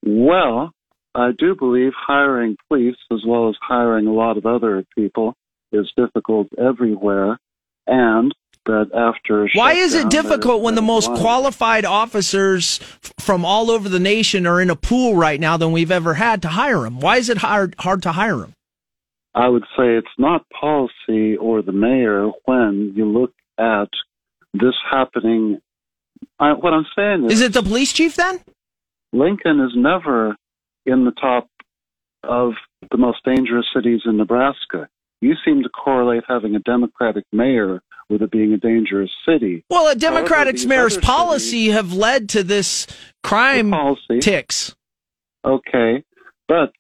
Well, 0.03 0.73
I 1.15 1.31
do 1.39 1.55
believe 1.55 1.93
hiring 1.95 2.57
police 2.69 2.97
as 3.13 3.21
well 3.27 3.49
as 3.49 3.57
hiring 3.61 4.07
a 4.07 4.13
lot 4.13 4.37
of 4.37 4.47
other 4.47 4.85
people 4.97 5.35
is 5.73 5.91
difficult 5.97 6.49
everywhere, 6.59 7.39
and 7.87 8.35
that 8.67 8.91
after 8.95 9.49
Why 9.55 9.73
is 9.73 9.95
it 9.95 10.09
difficult 10.11 10.63
when 10.63 10.75
the 10.75 10.83
most 10.83 11.09
lot- 11.11 11.21
qualified 11.21 11.85
officers 11.85 12.79
from 13.19 13.45
all 13.45 13.71
over 13.71 13.89
the 13.89 14.01
nation 14.01 14.47
are 14.47 14.61
in 14.61 14.71
a 14.71 14.77
pool 14.77 15.15
right 15.15 15.39
now 15.41 15.57
than 15.57 15.73
we've 15.73 15.91
ever 15.91 16.15
had 16.15 16.43
to 16.43 16.49
hire 16.49 16.81
them? 16.81 17.01
Why 17.01 17.17
is 17.17 17.29
it 17.29 17.39
hard, 17.39 17.75
hard 17.79 18.03
to 18.03 18.13
hire 18.13 18.37
them? 18.37 18.55
I 19.35 19.49
would 19.49 19.65
say 19.77 19.97
it's 19.97 20.07
not 20.19 20.47
policy 20.51 21.37
or 21.37 21.61
the 21.63 21.73
mayor 21.73 22.31
when 22.45 22.93
you 22.95 23.07
look 23.07 23.33
at 23.59 23.89
this 24.53 24.75
happening. 24.91 25.61
I, 26.39 26.53
what 26.53 26.73
I'm 26.73 26.87
saying 26.97 27.27
is, 27.27 27.33
Is 27.35 27.41
it 27.41 27.53
the 27.53 27.63
police 27.63 27.93
chief 27.93 28.15
then? 28.17 28.41
Lincoln 29.13 29.61
is 29.61 29.73
never 29.77 30.37
in 30.87 31.05
the 31.05 31.13
top 31.13 31.49
of 32.23 32.53
the 32.91 32.97
most 32.97 33.19
dangerous 33.25 33.67
cities 33.75 34.03
in 34.05 34.17
Nebraska. 34.17 34.89
You 35.21 35.35
seem 35.45 35.63
to 35.63 35.69
correlate 35.69 36.25
having 36.29 36.55
a 36.55 36.59
Democratic 36.61 37.25
mayor 37.33 37.81
with 38.09 38.23
it 38.23 38.31
being 38.31 38.53
a 38.53 38.57
dangerous 38.57 39.11
city. 39.27 39.65
Well, 39.71 39.89
a 39.89 39.95
Democratic 39.95 40.65
mayor's 40.67 40.99
policy 40.99 41.69
have 41.69 41.93
led 41.93 42.29
to 42.31 42.43
this 42.43 42.87
crime 43.23 43.71
policy. 43.71 44.21
ticks. 44.21 44.75
Okay, 45.45 46.05
but 46.49 46.73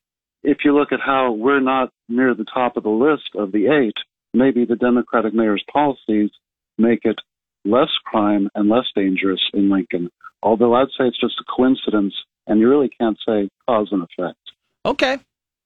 if 0.42 0.58
you 0.64 0.74
look 0.76 0.92
at 0.92 1.00
how 1.00 1.32
we're 1.32 1.60
not 1.60 1.90
near 2.08 2.34
the 2.34 2.44
top 2.52 2.76
of 2.76 2.82
the 2.82 2.90
list 2.90 3.30
of 3.34 3.52
the 3.52 3.66
eight, 3.66 3.96
maybe 4.32 4.64
the 4.64 4.76
Democratic 4.76 5.34
mayor's 5.34 5.64
policies 5.72 6.30
make 6.78 7.00
it 7.04 7.18
less 7.64 7.88
crime 8.04 8.48
and 8.54 8.68
less 8.68 8.86
dangerous 8.94 9.40
in 9.52 9.70
Lincoln. 9.70 10.10
Although 10.42 10.74
I'd 10.74 10.88
say 10.88 11.06
it's 11.06 11.20
just 11.20 11.40
a 11.40 11.44
coincidence, 11.56 12.14
and 12.46 12.60
you 12.60 12.68
really 12.68 12.90
can't 13.00 13.18
say 13.26 13.48
cause 13.66 13.88
and 13.90 14.02
effect. 14.02 14.38
Okay, 14.84 15.18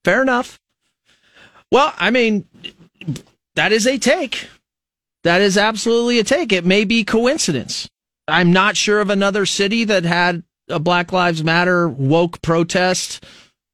fair 0.04 0.22
enough. 0.22 0.60
Well, 1.72 1.92
I 1.98 2.10
mean, 2.10 2.46
that 3.56 3.72
is 3.72 3.86
a 3.86 3.98
take. 3.98 4.48
That 5.24 5.40
is 5.40 5.58
absolutely 5.58 6.18
a 6.18 6.24
take. 6.24 6.52
It 6.52 6.64
may 6.64 6.84
be 6.84 7.04
coincidence. 7.04 7.88
I'm 8.26 8.52
not 8.52 8.76
sure 8.76 9.00
of 9.00 9.10
another 9.10 9.46
city 9.46 9.84
that 9.84 10.04
had 10.04 10.42
a 10.68 10.78
Black 10.78 11.12
Lives 11.12 11.42
Matter 11.42 11.88
woke 11.88 12.42
protest 12.42 13.24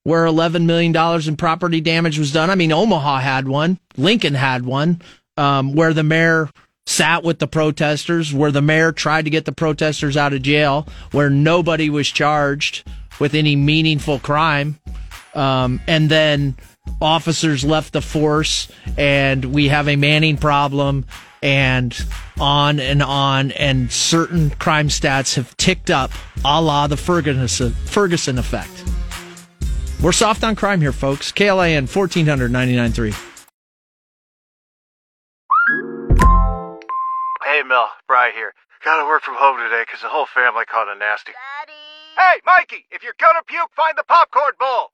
where 0.04 0.24
$11 0.26 0.64
million 0.64 0.94
in 1.26 1.37
property 1.37 1.80
damage 1.80 2.18
was 2.18 2.33
done. 2.33 2.50
I 2.50 2.54
mean, 2.54 2.72
Omaha 2.72 3.18
had 3.18 3.48
one, 3.48 3.78
Lincoln 3.96 4.35
had 4.35 4.64
one, 4.64 5.00
um, 5.37 5.74
where 5.74 5.92
the 5.92 6.02
mayor 6.02 6.50
sat 6.87 7.24
with 7.24 7.38
the 7.38 7.46
protesters, 7.46 8.33
where 8.33 8.52
the 8.52 8.62
mayor 8.62 8.92
tried 8.92 9.24
to 9.24 9.30
get 9.30 9.46
the 9.46 9.52
protesters 9.52 10.16
out 10.16 10.35
of 10.35 10.42
jail, 10.42 10.87
where 11.12 11.30
nobody 11.30 11.88
was 11.88 12.09
charged 12.09 12.87
with 13.18 13.35
any 13.35 13.57
meaningful 13.57 14.18
crime. 14.18 14.78
Um, 15.35 15.80
and 15.87 16.11
then 16.11 16.57
officers 17.00 17.64
left 17.64 17.92
the 17.92 18.02
force 18.02 18.70
and 18.96 19.44
we 19.46 19.68
have 19.68 19.88
a 19.88 19.96
manning 19.96 20.37
problem 20.37 21.07
and 21.44 22.04
on 22.40 22.80
and 22.80 23.02
on 23.02 23.52
and 23.52 23.92
certain 23.92 24.50
crime 24.50 24.88
stats 24.88 25.37
have 25.37 25.54
ticked 25.59 25.90
up 25.90 26.11
a 26.44 26.61
la 26.61 26.87
the 26.87 26.96
Ferguson, 26.96 27.70
Ferguson 27.70 28.38
effect. 28.38 28.83
We're 30.02 30.12
soft 30.12 30.42
on 30.42 30.57
crime 30.57 30.80
here, 30.80 30.92
folks. 30.92 31.30
KLIN 31.30 31.87
1499.3. 31.87 33.14
Hey, 37.44 37.62
Mel, 37.62 37.90
Bry 38.09 38.33
here. 38.35 38.54
Gotta 38.83 39.07
work 39.07 39.22
from 39.22 39.35
home 39.37 39.59
today 39.59 39.83
because 39.87 40.00
the 40.00 40.09
whole 40.09 40.26
family 40.26 40.64
caught 40.64 40.88
a 40.88 40.98
nasty. 40.98 41.33
Daddy! 41.33 41.72
Hey, 42.16 42.40
Mikey, 42.44 42.87
if 42.90 43.02
you're 43.02 43.14
gonna 43.18 43.42
puke, 43.46 43.70
find 43.76 43.96
the 43.96 44.04
popcorn 44.04 44.52
bowl. 44.59 44.93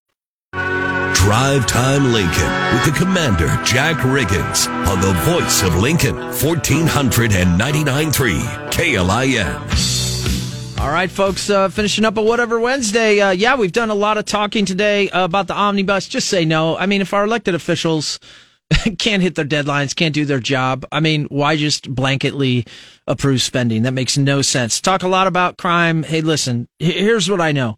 Drive 1.21 1.65
Time 1.67 2.11
Lincoln 2.11 2.49
with 2.73 2.83
the 2.83 2.91
Commander, 2.97 3.47
Jack 3.63 3.97
Riggins, 3.97 4.67
on 4.87 4.99
the 5.01 5.13
voice 5.21 5.61
of 5.61 5.75
Lincoln, 5.75 6.15
1499.3 6.15 8.71
KLIN. 8.71 10.79
All 10.81 10.91
right, 10.91 11.11
folks, 11.11 11.47
uh, 11.51 11.69
finishing 11.69 12.05
up 12.05 12.17
a 12.17 12.23
Whatever 12.23 12.59
Wednesday. 12.59 13.21
Uh, 13.21 13.29
yeah, 13.29 13.55
we've 13.55 13.71
done 13.71 13.91
a 13.91 13.95
lot 13.95 14.17
of 14.17 14.25
talking 14.25 14.65
today 14.65 15.11
uh, 15.11 15.23
about 15.23 15.45
the 15.45 15.53
omnibus. 15.53 16.07
Just 16.07 16.27
say 16.27 16.43
no. 16.43 16.75
I 16.75 16.87
mean, 16.87 17.01
if 17.01 17.13
our 17.13 17.25
elected 17.25 17.53
officials 17.53 18.19
can't 18.97 19.21
hit 19.21 19.35
their 19.35 19.45
deadlines, 19.45 19.95
can't 19.95 20.15
do 20.15 20.25
their 20.25 20.39
job, 20.39 20.87
I 20.91 21.01
mean, 21.01 21.25
why 21.25 21.55
just 21.55 21.93
blanketly 21.93 22.67
approve 23.05 23.43
spending? 23.43 23.83
That 23.83 23.93
makes 23.93 24.17
no 24.17 24.41
sense. 24.41 24.81
Talk 24.81 25.03
a 25.03 25.07
lot 25.07 25.27
about 25.27 25.57
crime. 25.57 26.01
Hey, 26.01 26.21
listen, 26.21 26.67
here's 26.79 27.29
what 27.29 27.41
I 27.41 27.51
know. 27.51 27.77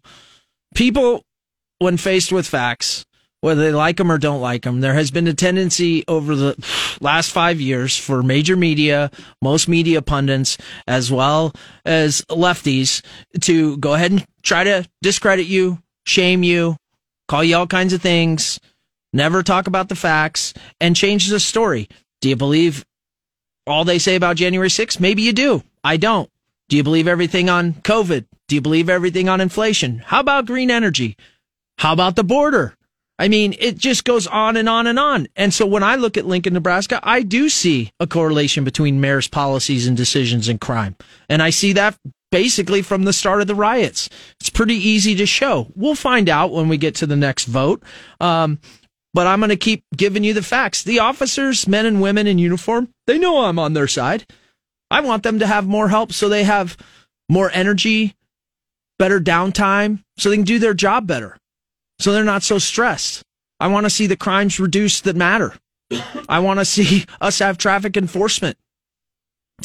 People, 0.74 1.26
when 1.78 1.98
faced 1.98 2.32
with 2.32 2.46
facts, 2.46 3.04
whether 3.44 3.60
they 3.60 3.72
like 3.72 3.98
them 3.98 4.10
or 4.10 4.16
don't 4.16 4.40
like 4.40 4.62
them. 4.62 4.80
There 4.80 4.94
has 4.94 5.10
been 5.10 5.28
a 5.28 5.34
tendency 5.34 6.02
over 6.08 6.34
the 6.34 6.96
last 7.02 7.30
five 7.30 7.60
years 7.60 7.94
for 7.94 8.22
major 8.22 8.56
media, 8.56 9.10
most 9.42 9.68
media 9.68 10.00
pundits, 10.00 10.56
as 10.86 11.12
well 11.12 11.52
as 11.84 12.22
lefties, 12.30 13.04
to 13.42 13.76
go 13.76 13.92
ahead 13.92 14.12
and 14.12 14.26
try 14.42 14.64
to 14.64 14.88
discredit 15.02 15.44
you, 15.44 15.78
shame 16.06 16.42
you, 16.42 16.78
call 17.28 17.44
you 17.44 17.54
all 17.54 17.66
kinds 17.66 17.92
of 17.92 18.00
things, 18.00 18.58
never 19.12 19.42
talk 19.42 19.66
about 19.66 19.90
the 19.90 19.94
facts, 19.94 20.54
and 20.80 20.96
change 20.96 21.28
the 21.28 21.38
story. 21.38 21.86
Do 22.22 22.30
you 22.30 22.36
believe 22.36 22.82
all 23.66 23.84
they 23.84 23.98
say 23.98 24.14
about 24.14 24.36
January 24.36 24.70
6th? 24.70 25.00
Maybe 25.00 25.20
you 25.20 25.34
do. 25.34 25.62
I 25.84 25.98
don't. 25.98 26.30
Do 26.70 26.78
you 26.78 26.82
believe 26.82 27.06
everything 27.06 27.50
on 27.50 27.74
COVID? 27.74 28.24
Do 28.48 28.54
you 28.54 28.62
believe 28.62 28.88
everything 28.88 29.28
on 29.28 29.42
inflation? 29.42 29.98
How 29.98 30.20
about 30.20 30.46
green 30.46 30.70
energy? 30.70 31.18
How 31.76 31.92
about 31.92 32.16
the 32.16 32.24
border? 32.24 32.74
I 33.18 33.28
mean, 33.28 33.54
it 33.58 33.78
just 33.78 34.04
goes 34.04 34.26
on 34.26 34.56
and 34.56 34.68
on 34.68 34.86
and 34.86 34.98
on. 34.98 35.28
And 35.36 35.54
so 35.54 35.66
when 35.66 35.84
I 35.84 35.94
look 35.94 36.16
at 36.16 36.26
Lincoln, 36.26 36.54
Nebraska, 36.54 36.98
I 37.02 37.22
do 37.22 37.48
see 37.48 37.92
a 38.00 38.06
correlation 38.06 38.64
between 38.64 39.00
mayor's 39.00 39.28
policies 39.28 39.86
and 39.86 39.96
decisions 39.96 40.48
and 40.48 40.60
crime. 40.60 40.96
And 41.28 41.40
I 41.40 41.50
see 41.50 41.72
that 41.74 41.96
basically 42.32 42.82
from 42.82 43.04
the 43.04 43.12
start 43.12 43.40
of 43.40 43.46
the 43.46 43.54
riots. 43.54 44.08
It's 44.40 44.50
pretty 44.50 44.74
easy 44.74 45.14
to 45.16 45.26
show. 45.26 45.68
We'll 45.76 45.94
find 45.94 46.28
out 46.28 46.52
when 46.52 46.68
we 46.68 46.76
get 46.76 46.96
to 46.96 47.06
the 47.06 47.16
next 47.16 47.44
vote. 47.44 47.84
Um, 48.20 48.58
but 49.12 49.28
I'm 49.28 49.38
going 49.38 49.50
to 49.50 49.56
keep 49.56 49.84
giving 49.96 50.24
you 50.24 50.34
the 50.34 50.42
facts. 50.42 50.82
The 50.82 50.98
officers, 50.98 51.68
men 51.68 51.86
and 51.86 52.02
women 52.02 52.26
in 52.26 52.38
uniform, 52.38 52.88
they 53.06 53.16
know 53.16 53.44
I'm 53.44 53.60
on 53.60 53.74
their 53.74 53.86
side. 53.86 54.26
I 54.90 55.00
want 55.00 55.22
them 55.22 55.38
to 55.38 55.46
have 55.46 55.68
more 55.68 55.88
help 55.88 56.12
so 56.12 56.28
they 56.28 56.42
have 56.42 56.76
more 57.28 57.48
energy, 57.54 58.16
better 58.98 59.20
downtime, 59.20 60.02
so 60.18 60.30
they 60.30 60.36
can 60.36 60.44
do 60.44 60.58
their 60.58 60.74
job 60.74 61.06
better 61.06 61.38
so 62.04 62.12
they're 62.12 62.22
not 62.22 62.42
so 62.42 62.58
stressed. 62.58 63.22
I 63.58 63.68
want 63.68 63.86
to 63.86 63.90
see 63.90 64.06
the 64.06 64.14
crimes 64.14 64.60
reduced 64.60 65.04
that 65.04 65.16
matter. 65.16 65.54
I 66.28 66.40
want 66.40 66.60
to 66.60 66.64
see 66.66 67.06
us 67.18 67.38
have 67.38 67.56
traffic 67.56 67.96
enforcement. 67.96 68.58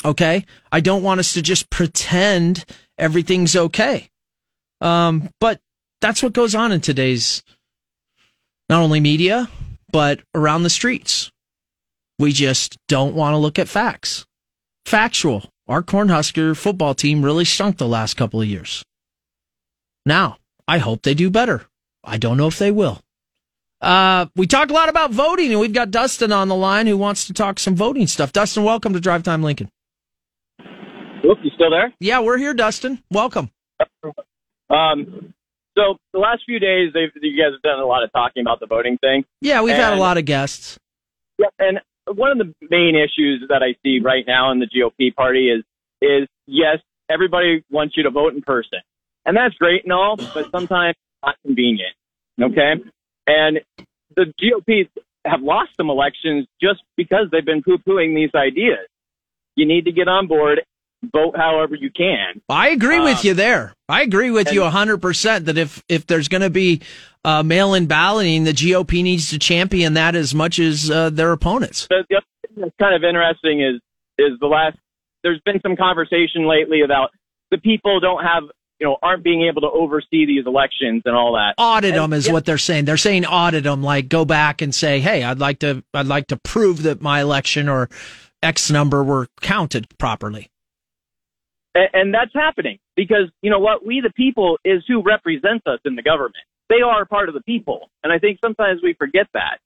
Okay. 0.06 0.46
I 0.72 0.80
don't 0.80 1.04
want 1.04 1.20
us 1.20 1.34
to 1.34 1.42
just 1.42 1.70
pretend 1.70 2.64
everything's 2.98 3.58
okay. 3.58 4.10
Um, 4.80 5.30
but 5.42 5.60
that's 6.00 6.24
what 6.24 6.32
goes 6.32 6.56
on 6.56 6.72
in 6.72 6.80
today's 6.80 7.44
not 8.70 8.84
only 8.84 9.02
media, 9.02 9.50
but 9.92 10.22
around 10.34 10.64
the 10.64 10.70
streets. 10.70 11.34
We 12.20 12.32
just 12.32 12.78
don't 12.88 13.16
want 13.16 13.34
to 13.34 13.38
look 13.38 13.60
at 13.60 13.68
facts. 13.68 14.26
Factual. 14.86 15.44
Our 15.68 15.84
Cornhusker 15.84 16.56
football 16.56 16.96
team 16.96 17.22
really 17.22 17.44
stunk 17.44 17.80
the 17.80 17.86
last 17.86 18.14
couple 18.14 18.42
of 18.42 18.48
years. 18.48 18.82
Now, 20.06 20.38
I 20.70 20.78
hope 20.78 21.02
they 21.02 21.14
do 21.14 21.30
better. 21.30 21.66
I 22.04 22.18
don't 22.18 22.38
know 22.38 22.48
if 22.48 22.58
they 22.58 22.72
will. 22.72 23.02
Uh, 23.82 24.26
we 24.36 24.46
talked 24.46 24.72
a 24.72 24.74
lot 24.74 24.90
about 24.90 25.12
voting, 25.12 25.52
and 25.52 25.60
we've 25.60 25.74
got 25.74 25.92
Dustin 25.92 26.32
on 26.32 26.50
the 26.50 26.56
line 26.56 26.88
who 26.88 26.98
wants 26.98 27.28
to 27.28 27.34
talk 27.34 27.60
some 27.60 27.76
voting 27.76 28.08
stuff. 28.08 28.34
Dustin, 28.34 28.64
welcome 28.64 28.94
to 28.94 29.00
Drive 29.00 29.24
Time 29.24 29.42
Lincoln. 29.42 29.70
Look, 31.24 31.38
you 31.44 31.52
still 31.56 31.70
there? 31.70 31.94
Yeah, 32.00 32.20
we're 32.20 32.38
here, 32.38 32.54
Dustin. 32.54 33.02
Welcome. 33.12 33.52
Um, 34.70 35.34
so 35.78 35.98
the 36.14 36.20
last 36.20 36.44
few 36.46 36.60
days, 36.60 36.92
they've, 36.94 37.10
you 37.22 37.42
guys 37.42 37.54
have 37.54 37.62
done 37.62 37.80
a 37.80 37.86
lot 37.86 38.04
of 38.04 38.12
talking 38.12 38.42
about 38.42 38.60
the 38.60 38.68
voting 38.68 38.98
thing. 38.98 39.24
Yeah, 39.42 39.62
we've 39.62 39.74
and, 39.74 39.82
had 39.82 39.94
a 39.94 40.00
lot 40.00 40.18
of 40.18 40.26
guests. 40.26 40.78
Yeah, 41.38 41.48
and 41.58 41.80
one 42.16 42.32
of 42.32 42.38
the 42.38 42.54
main 42.70 42.96
issues 42.96 43.46
that 43.50 43.64
I 43.64 43.76
see 43.84 44.00
right 44.04 44.26
now 44.28 44.52
in 44.52 44.60
the 44.60 44.68
GOP 44.68 45.16
party 45.16 45.50
is 45.50 45.64
is 46.02 46.28
yes, 46.48 46.80
everybody 47.10 47.64
wants 47.70 47.96
you 47.96 48.04
to 48.04 48.10
vote 48.10 48.34
in 48.34 48.42
person, 48.42 48.80
and 49.26 49.38
that's 49.38 49.56
great 49.56 49.84
and 49.84 49.94
all, 49.94 50.16
but 50.18 50.50
sometimes 50.52 50.96
not 51.24 51.36
convenient. 51.46 51.94
Okay. 52.42 52.74
And 53.28 53.60
the 54.16 54.34
GOP 54.42 54.90
have 55.26 55.42
lost 55.42 55.72
some 55.78 55.90
elections 55.90 56.48
just 56.62 56.82
because 56.98 57.28
they've 57.32 57.46
been 57.46 57.62
poo 57.62 57.78
pooing 57.78 58.16
these 58.16 58.32
ideas. 58.36 58.88
You 59.56 59.66
need 59.66 59.86
to 59.86 59.92
get 59.92 60.08
on 60.08 60.28
board, 60.28 60.62
vote 61.14 61.36
however 61.36 61.76
you 61.76 61.92
can. 61.92 62.42
I 62.48 62.70
agree 62.70 63.00
with 63.00 63.18
uh, 63.18 63.22
you 63.24 63.34
there. 63.34 63.74
I 63.88 64.02
agree 64.02 64.32
with 64.32 64.48
and, 64.48 64.56
you 64.56 64.62
100% 64.62 65.46
that 65.46 65.58
if, 65.58 65.84
if 65.90 66.08
there's 66.08 66.28
going 66.28 66.42
to 66.42 66.50
be 66.50 66.82
uh, 67.26 67.44
mail 67.44 67.74
in 67.74 67.86
balloting, 67.86 68.46
the 68.46 68.54
GOP 68.54 69.04
needs 69.04 69.30
to 69.32 69.40
champion 69.40 69.94
that 69.96 70.16
as 70.16 70.34
much 70.34 70.60
as 70.60 70.90
uh, 70.90 71.10
their 71.10 71.32
opponents. 71.32 71.88
The, 71.90 72.06
the 72.10 72.18
other 72.18 72.26
thing 72.48 72.62
that's 72.62 72.76
kind 72.80 72.96
of 72.96 73.04
interesting 73.04 73.62
is, 73.62 73.82
is 74.18 74.40
the 74.40 74.48
last, 74.48 74.78
there's 75.24 75.42
been 75.46 75.60
some 75.62 75.76
conversation 75.76 76.48
lately 76.48 76.82
about 76.82 77.12
the 77.52 77.58
people 77.58 78.00
don't 78.00 78.24
have 78.24 78.44
you 78.80 78.88
know, 78.88 78.98
aren't 79.02 79.24
being 79.24 79.48
able 79.48 79.62
to 79.62 79.70
oversee 79.70 80.26
these 80.26 80.46
elections 80.46 81.04
and 81.06 81.16
all 81.16 81.34
that. 81.34 81.56
Audit 81.58 81.92
and, 81.92 82.04
them 82.04 82.14
is 82.14 82.28
yeah. 82.28 82.34
what 82.34 82.46
they're 82.46 82.58
saying. 82.58 82.86
They're 82.86 82.98
saying 82.98 83.26
audit 83.26 83.66
them, 83.66 83.84
like 83.84 84.10
go 84.10 84.26
back 84.26 84.62
and 84.62 84.74
say, 84.74 85.00
hey, 85.00 85.24
I'd 85.24 85.40
like 85.40 85.60
to, 85.60 85.84
I'd 85.94 86.08
like 86.08 86.28
to 86.28 86.38
prove 86.38 86.84
that 86.84 87.02
my 87.02 87.22
election 87.22 87.68
or 87.68 87.90
X 88.42 88.72
number 88.72 89.04
were 89.04 89.28
counted 89.42 89.88
properly. 89.98 90.50
And, 91.76 91.90
and 91.94 92.14
that's 92.14 92.34
happening 92.34 92.80
because 92.96 93.30
you 93.42 93.50
know 93.50 93.60
what, 93.60 93.86
we 93.86 94.02
the 94.02 94.14
people 94.14 94.58
is 94.64 94.84
who 94.88 95.02
represents 95.04 95.66
us 95.68 95.80
in 95.86 95.96
the 95.96 96.02
government. 96.02 96.36
They 96.70 96.82
are 96.86 97.06
part 97.06 97.30
of 97.30 97.36
the 97.36 97.42
people, 97.42 97.90
and 98.04 98.14
I 98.14 98.20
think 98.20 98.40
sometimes 98.40 98.82
we 98.84 98.94
forget 98.94 99.28
that. 99.34 99.58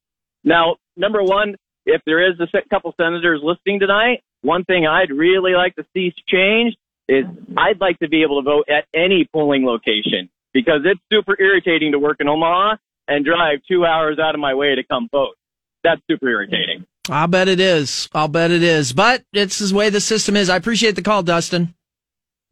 Now, 0.44 0.78
number 0.96 1.22
one, 1.22 1.56
if 1.86 2.02
there 2.06 2.26
is 2.30 2.40
a 2.40 2.48
couple 2.70 2.94
senators 2.96 3.42
listening 3.44 3.80
tonight, 3.80 4.24
one 4.42 4.64
thing 4.64 4.88
I'd 4.88 5.12
really 5.12 5.52
like 5.52 5.76
to 5.76 5.86
see 5.94 6.14
change 6.28 6.76
is 7.08 7.26
I'd 7.58 7.80
like 7.80 8.00
to 8.00 8.10
be 8.10 8.24
able 8.24 8.42
to 8.42 8.46
vote 8.46 8.66
at 8.70 8.86
any 8.94 9.28
polling 9.32 9.66
location 9.66 10.30
because 10.54 10.82
it's 10.86 11.02
super 11.12 11.36
irritating 11.40 11.92
to 11.92 12.00
work 12.00 12.18
in 12.20 12.28
Omaha 12.28 12.78
and 13.08 13.26
drive 13.26 13.60
two 13.70 13.86
hours 13.86 14.20
out 14.20 14.36
of 14.36 14.42
my 14.42 14.54
way 14.54 14.76
to 14.76 14.84
come 14.84 15.10
vote. 15.12 15.36
That's 15.84 16.02
super 16.10 16.30
irritating. 16.30 16.86
I'll 17.10 17.28
bet 17.28 17.50
it 17.50 17.60
is. 17.60 18.08
I'll 18.14 18.30
bet 18.30 18.52
it 18.52 18.64
is. 18.64 18.94
But 18.94 19.24
it's 19.34 19.60
the 19.60 19.76
way 19.76 19.90
the 19.90 20.00
system 20.00 20.38
is. 20.38 20.50
I 20.50 20.56
appreciate 20.56 20.96
the 20.96 21.02
call, 21.02 21.24
Dustin. 21.24 21.74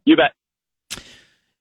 You 0.03 0.17
bet. 0.17 0.33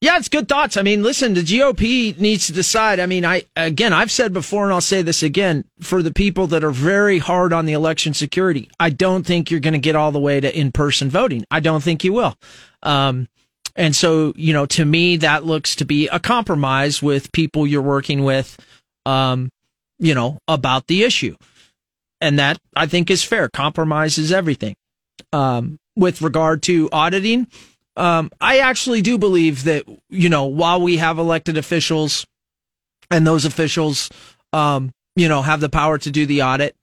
Yeah, 0.01 0.17
it's 0.17 0.31
good 0.31 0.49
thoughts. 0.49 0.79
I 0.79 0.83
mean, 0.83 1.03
listen, 1.03 1.35
the 1.35 1.43
GOP 1.43 2.19
needs 2.19 2.47
to 2.47 2.55
decide. 2.55 3.01
I 3.01 3.07
mean, 3.07 3.27
I, 3.27 3.43
again, 3.55 3.93
I've 3.93 4.11
said 4.11 4.33
before 4.33 4.65
and 4.65 4.73
I'll 4.73 4.81
say 4.81 5.03
this 5.03 5.23
again 5.23 5.65
for 5.81 6.03
the 6.03 6.13
people 6.13 6.47
that 6.49 6.65
are 6.65 6.71
very 6.71 7.19
hard 7.19 7.53
on 7.53 7.67
the 7.67 7.75
election 7.75 8.15
security. 8.15 8.71
I 8.81 8.89
don't 8.89 9.27
think 9.27 9.51
you're 9.51 9.61
going 9.61 9.75
to 9.75 9.79
get 9.79 9.97
all 9.97 10.11
the 10.11 10.19
way 10.19 10.41
to 10.41 10.59
in 10.59 10.73
person 10.73 11.11
voting. 11.11 11.45
I 11.51 11.61
don't 11.61 11.83
think 11.83 12.03
you 12.03 12.15
will. 12.15 12.35
Um, 12.83 13.29
and 13.77 13.95
so, 13.95 14.33
you 14.37 14.55
know, 14.55 14.65
to 14.67 14.87
me, 14.87 15.19
that 15.19 15.45
looks 15.45 15.77
to 15.77 15.85
be 15.85 16.09
a 16.09 16.19
compromise 16.19 17.03
with 17.03 17.31
people 17.33 17.67
you're 17.67 17.83
working 17.83 18.25
with, 18.25 18.59
um, 19.05 19.51
you 19.99 20.15
know, 20.15 20.39
about 20.49 20.87
the 20.87 21.03
issue. 21.03 21.37
And 22.23 22.39
that 22.39 22.59
I 22.75 22.87
think 22.87 23.11
is 23.11 23.23
fair. 23.23 23.51
Compromise 23.51 24.17
is 24.17 24.33
everything. 24.33 24.77
Um, 25.33 25.79
with 25.95 26.23
regard 26.23 26.63
to 26.65 26.89
auditing, 26.91 27.49
um, 27.97 28.31
I 28.41 28.59
actually 28.59 29.03
do 29.03 29.19
believe 29.19 29.65
that, 29.65 29.85
you 30.09 30.29
know, 30.29 30.47
while 30.47 30.81
we 30.81 30.97
have 30.99 31.19
elected 31.19 31.57
officials 31.57 32.27
and 33.11 33.27
those 33.27 33.45
officials, 33.45 34.11
um, 34.53 34.93
you 35.17 35.29
know, 35.29 35.43
have 35.43 35.61
the 35.61 35.69
power 35.69 35.99
to 35.99 36.11
do 36.11 36.27
the 36.27 36.43
audit, 36.43 36.77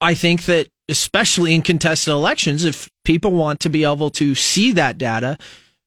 I 0.00 0.14
think 0.14 0.44
that 0.44 0.68
especially 0.88 1.54
in 1.54 1.62
contested 1.62 2.12
elections, 2.12 2.64
if 2.64 2.90
people 3.04 3.32
want 3.32 3.60
to 3.60 3.70
be 3.70 3.84
able 3.84 4.10
to 4.10 4.34
see 4.34 4.72
that 4.72 4.98
data, 4.98 5.38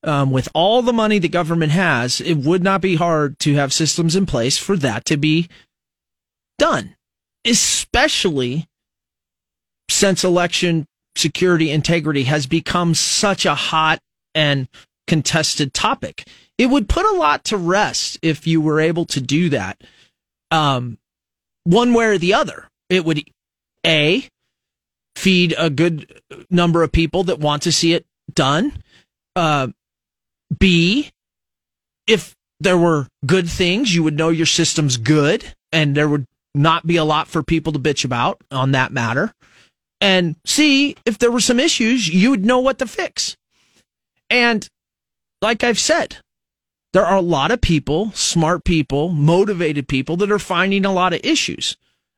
um, 0.04 0.32
with 0.32 0.48
all 0.54 0.82
the 0.82 0.94
money 0.94 1.20
the 1.20 1.28
government 1.28 1.72
has, 1.72 2.22
it 2.22 2.36
would 2.36 2.64
not 2.64 2.82
be 2.82 2.96
hard 2.96 3.40
to 3.40 3.56
have 3.56 3.74
systems 3.74 4.16
in 4.16 4.26
place 4.26 4.58
for 4.58 4.78
that 4.78 5.06
to 5.06 5.18
be 5.18 5.50
done, 6.58 6.96
especially 7.46 8.68
since 9.90 10.24
election 10.24 10.86
security 11.16 11.72
integrity 11.72 12.24
has 12.24 12.46
become 12.46 12.94
such 12.94 13.46
a 13.46 13.56
hot 13.56 14.00
and 14.36 14.68
contested 15.08 15.74
topic. 15.74 16.28
It 16.58 16.68
would 16.68 16.88
put 16.88 17.06
a 17.06 17.18
lot 17.18 17.46
to 17.46 17.58
rest 17.58 18.20
if 18.22 18.46
you 18.46 18.62
were 18.62 18.80
able 18.80 19.06
to 19.06 19.22
do 19.22 19.50
that. 19.50 19.82
Um, 20.52 21.00
one 21.64 21.94
way 21.94 22.06
or 22.06 22.18
the 22.18 22.34
other. 22.34 22.70
It 22.90 23.04
would 23.04 23.24
a 23.86 24.28
feed 25.16 25.56
a 25.58 25.70
good 25.70 26.22
number 26.50 26.84
of 26.84 26.92
people 26.92 27.24
that 27.24 27.40
want 27.40 27.64
to 27.64 27.72
see 27.72 27.94
it 27.94 28.06
done. 28.34 28.74
Uh, 29.36 29.70
B, 30.60 31.12
if 32.08 32.36
there 32.60 32.78
were 32.78 33.08
good 33.26 33.50
things, 33.50 33.94
you 33.94 34.04
would 34.04 34.18
know 34.18 34.30
your 34.30 34.46
system's 34.46 34.98
good 34.98 35.54
and 35.72 35.96
there 35.96 36.08
would 36.08 36.26
not 36.54 36.86
be 36.88 36.98
a 36.98 37.04
lot 37.04 37.28
for 37.28 37.44
people 37.44 37.74
to 37.74 37.80
bitch 37.80 38.06
about 38.06 38.40
on 38.52 38.72
that 38.72 38.92
matter. 38.92 39.34
And 40.00 40.36
C, 40.46 40.96
if 41.06 41.18
there 41.18 41.32
were 41.32 41.40
some 41.40 41.60
issues, 41.60 42.08
you 42.08 42.30
would 42.30 42.46
know 42.46 42.60
what 42.60 42.80
to 42.80 42.88
fix. 42.88 43.36
And 44.30 44.68
like 45.42 45.64
I've 45.64 45.80
said, 45.80 46.18
there 46.94 47.06
are 47.06 47.18
a 47.18 47.22
lot 47.22 47.52
of 47.52 47.62
people, 47.62 48.12
smart 48.12 48.64
people, 48.64 49.10
motivated 49.10 49.88
people 49.88 50.18
that 50.18 50.32
are 50.32 50.40
finding 50.40 50.86
a 50.86 50.94
lot 50.94 51.14
of 51.14 51.20
issues. 51.24 51.76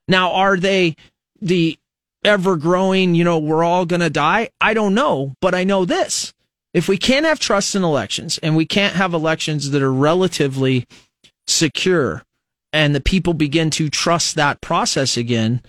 Now, 0.07 0.31
are 0.31 0.55
they 0.55 0.95
the 1.41 1.77
ever 2.23 2.55
growing, 2.57 3.15
you 3.15 3.23
know, 3.23 3.39
we're 3.39 3.63
all 3.63 3.85
going 3.85 4.01
to 4.01 4.09
die? 4.09 4.49
I 4.61 4.73
don't 4.73 4.93
know, 4.93 5.33
but 5.41 5.55
I 5.55 5.63
know 5.63 5.83
this. 5.85 6.33
If 6.73 6.87
we 6.87 6.97
can't 6.97 7.25
have 7.25 7.39
trust 7.39 7.75
in 7.75 7.83
elections 7.83 8.37
and 8.43 8.55
we 8.55 8.65
can't 8.65 8.95
have 8.95 9.13
elections 9.13 9.71
that 9.71 9.81
are 9.81 9.91
relatively 9.91 10.85
secure 11.47 12.23
and 12.71 12.93
the 12.93 13.01
people 13.01 13.33
begin 13.33 13.71
to 13.71 13.89
trust 13.89 14.35
that 14.35 14.61
process 14.61 15.17
again, 15.17 15.63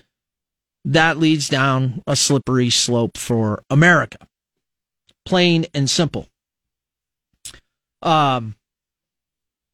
that 0.85 1.17
leads 1.17 1.49
down 1.49 2.03
a 2.07 2.15
slippery 2.15 2.69
slope 2.69 3.17
for 3.17 3.63
America. 3.71 4.28
Plain 5.29 5.67
and 5.75 5.91
simple. 5.91 6.27
Um, 8.01 8.55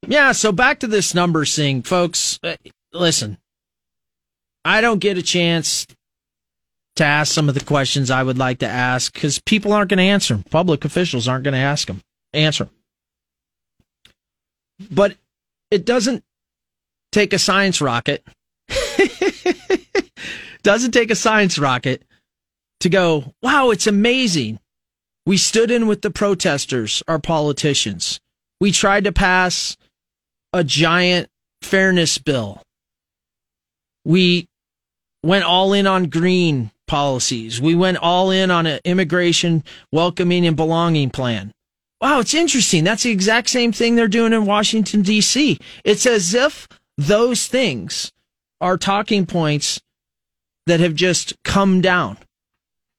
yeah, 0.08 0.32
so 0.32 0.50
back 0.50 0.80
to 0.80 0.88
this 0.88 1.14
number 1.14 1.44
thing, 1.44 1.82
folks. 1.82 2.40
Uh, 2.42 2.56
listen, 2.92 3.38
I 4.64 4.80
don't 4.80 4.98
get 4.98 5.16
a 5.16 5.22
chance 5.22 5.86
to 6.96 7.04
ask 7.04 7.32
some 7.32 7.48
of 7.48 7.54
the 7.54 7.64
questions 7.64 8.10
I 8.10 8.24
would 8.24 8.36
like 8.36 8.58
to 8.58 8.66
ask 8.66 9.12
because 9.12 9.40
people 9.40 9.72
aren't 9.72 9.90
going 9.90 9.98
to 9.98 10.04
answer 10.04 10.34
them. 10.34 10.42
Public 10.50 10.84
officials 10.84 11.28
aren't 11.28 11.44
going 11.44 11.54
to 11.54 11.58
ask 11.58 11.86
them, 11.86 12.00
answer. 12.32 12.64
them. 12.64 12.74
But 14.90 15.16
it 15.70 15.86
doesn't 15.86 16.24
take 17.12 17.32
a 17.32 17.38
science 17.38 17.80
rocket. 17.80 18.26
doesn't 20.64 20.90
take 20.90 21.12
a 21.12 21.16
science 21.16 21.60
rocket 21.60 22.02
to 22.80 22.88
go, 22.88 23.32
wow, 23.40 23.70
it's 23.70 23.86
amazing. 23.86 24.58
We 25.26 25.37
stood 25.37 25.70
in 25.70 25.87
with 25.87 26.02
the 26.02 26.10
protesters, 26.10 27.02
our 27.08 27.18
politicians. 27.18 28.20
We 28.60 28.72
tried 28.72 29.04
to 29.04 29.12
pass 29.12 29.76
a 30.52 30.62
giant 30.62 31.28
fairness 31.62 32.18
bill. 32.18 32.62
We 34.04 34.48
went 35.22 35.44
all 35.44 35.72
in 35.72 35.87
on 35.87 36.10
green 36.10 36.70
policies. 36.87 37.60
We 37.60 37.74
went 37.74 37.98
all 37.98 38.30
in 38.30 38.50
on 38.50 38.66
an 38.66 38.80
immigration 38.84 39.64
welcoming 39.90 40.46
and 40.46 40.56
belonging 40.56 41.10
plan. 41.10 41.52
Wow, 42.00 42.20
it's 42.20 42.34
interesting. 42.34 42.84
That's 42.84 43.04
the 43.04 43.10
exact 43.10 43.48
same 43.48 43.72
thing 43.72 43.96
they're 43.96 44.08
doing 44.08 44.34
in 44.34 44.44
Washington, 44.44 45.00
D.C. 45.00 45.58
It's 45.84 46.04
as 46.04 46.34
if 46.34 46.68
those 46.98 47.46
things 47.46 48.12
are 48.60 48.76
talking 48.76 49.24
points 49.24 49.80
that 50.66 50.80
have 50.80 50.94
just 50.94 51.34
come 51.44 51.80
down. 51.80 52.18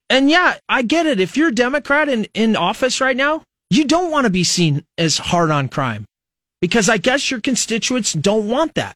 And 0.09 0.29
yeah, 0.29 0.55
I 0.69 0.81
get 0.83 1.05
it. 1.05 1.19
If 1.19 1.35
you're 1.35 1.49
a 1.49 1.55
Democrat 1.55 2.09
in, 2.09 2.27
in 2.33 2.55
office 2.55 3.01
right 3.01 3.17
now, 3.17 3.43
you 3.69 3.85
don't 3.85 4.11
want 4.11 4.25
to 4.25 4.29
be 4.29 4.43
seen 4.43 4.85
as 4.97 5.17
hard 5.17 5.51
on 5.51 5.69
crime 5.69 6.05
because 6.61 6.89
I 6.89 6.97
guess 6.97 7.31
your 7.31 7.41
constituents 7.41 8.13
don't 8.13 8.47
want 8.47 8.75
that. 8.75 8.95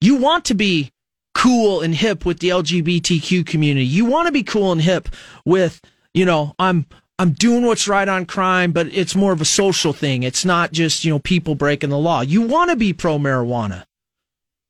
You 0.00 0.16
want 0.16 0.44
to 0.46 0.54
be 0.54 0.90
cool 1.34 1.80
and 1.80 1.94
hip 1.94 2.24
with 2.24 2.38
the 2.38 2.50
LGBTQ 2.50 3.44
community. 3.46 3.86
You 3.86 4.04
want 4.04 4.26
to 4.26 4.32
be 4.32 4.42
cool 4.42 4.70
and 4.70 4.80
hip 4.80 5.08
with, 5.44 5.80
you 6.12 6.24
know, 6.24 6.54
I'm 6.58 6.86
I'm 7.18 7.32
doing 7.32 7.64
what's 7.64 7.86
right 7.86 8.08
on 8.08 8.26
crime, 8.26 8.72
but 8.72 8.88
it's 8.88 9.14
more 9.14 9.32
of 9.32 9.40
a 9.40 9.44
social 9.44 9.92
thing. 9.92 10.24
It's 10.24 10.44
not 10.44 10.72
just, 10.72 11.04
you 11.04 11.12
know, 11.12 11.20
people 11.20 11.54
breaking 11.54 11.90
the 11.90 11.98
law. 11.98 12.22
You 12.22 12.42
want 12.42 12.70
to 12.70 12.76
be 12.76 12.92
pro 12.92 13.18
marijuana. 13.18 13.84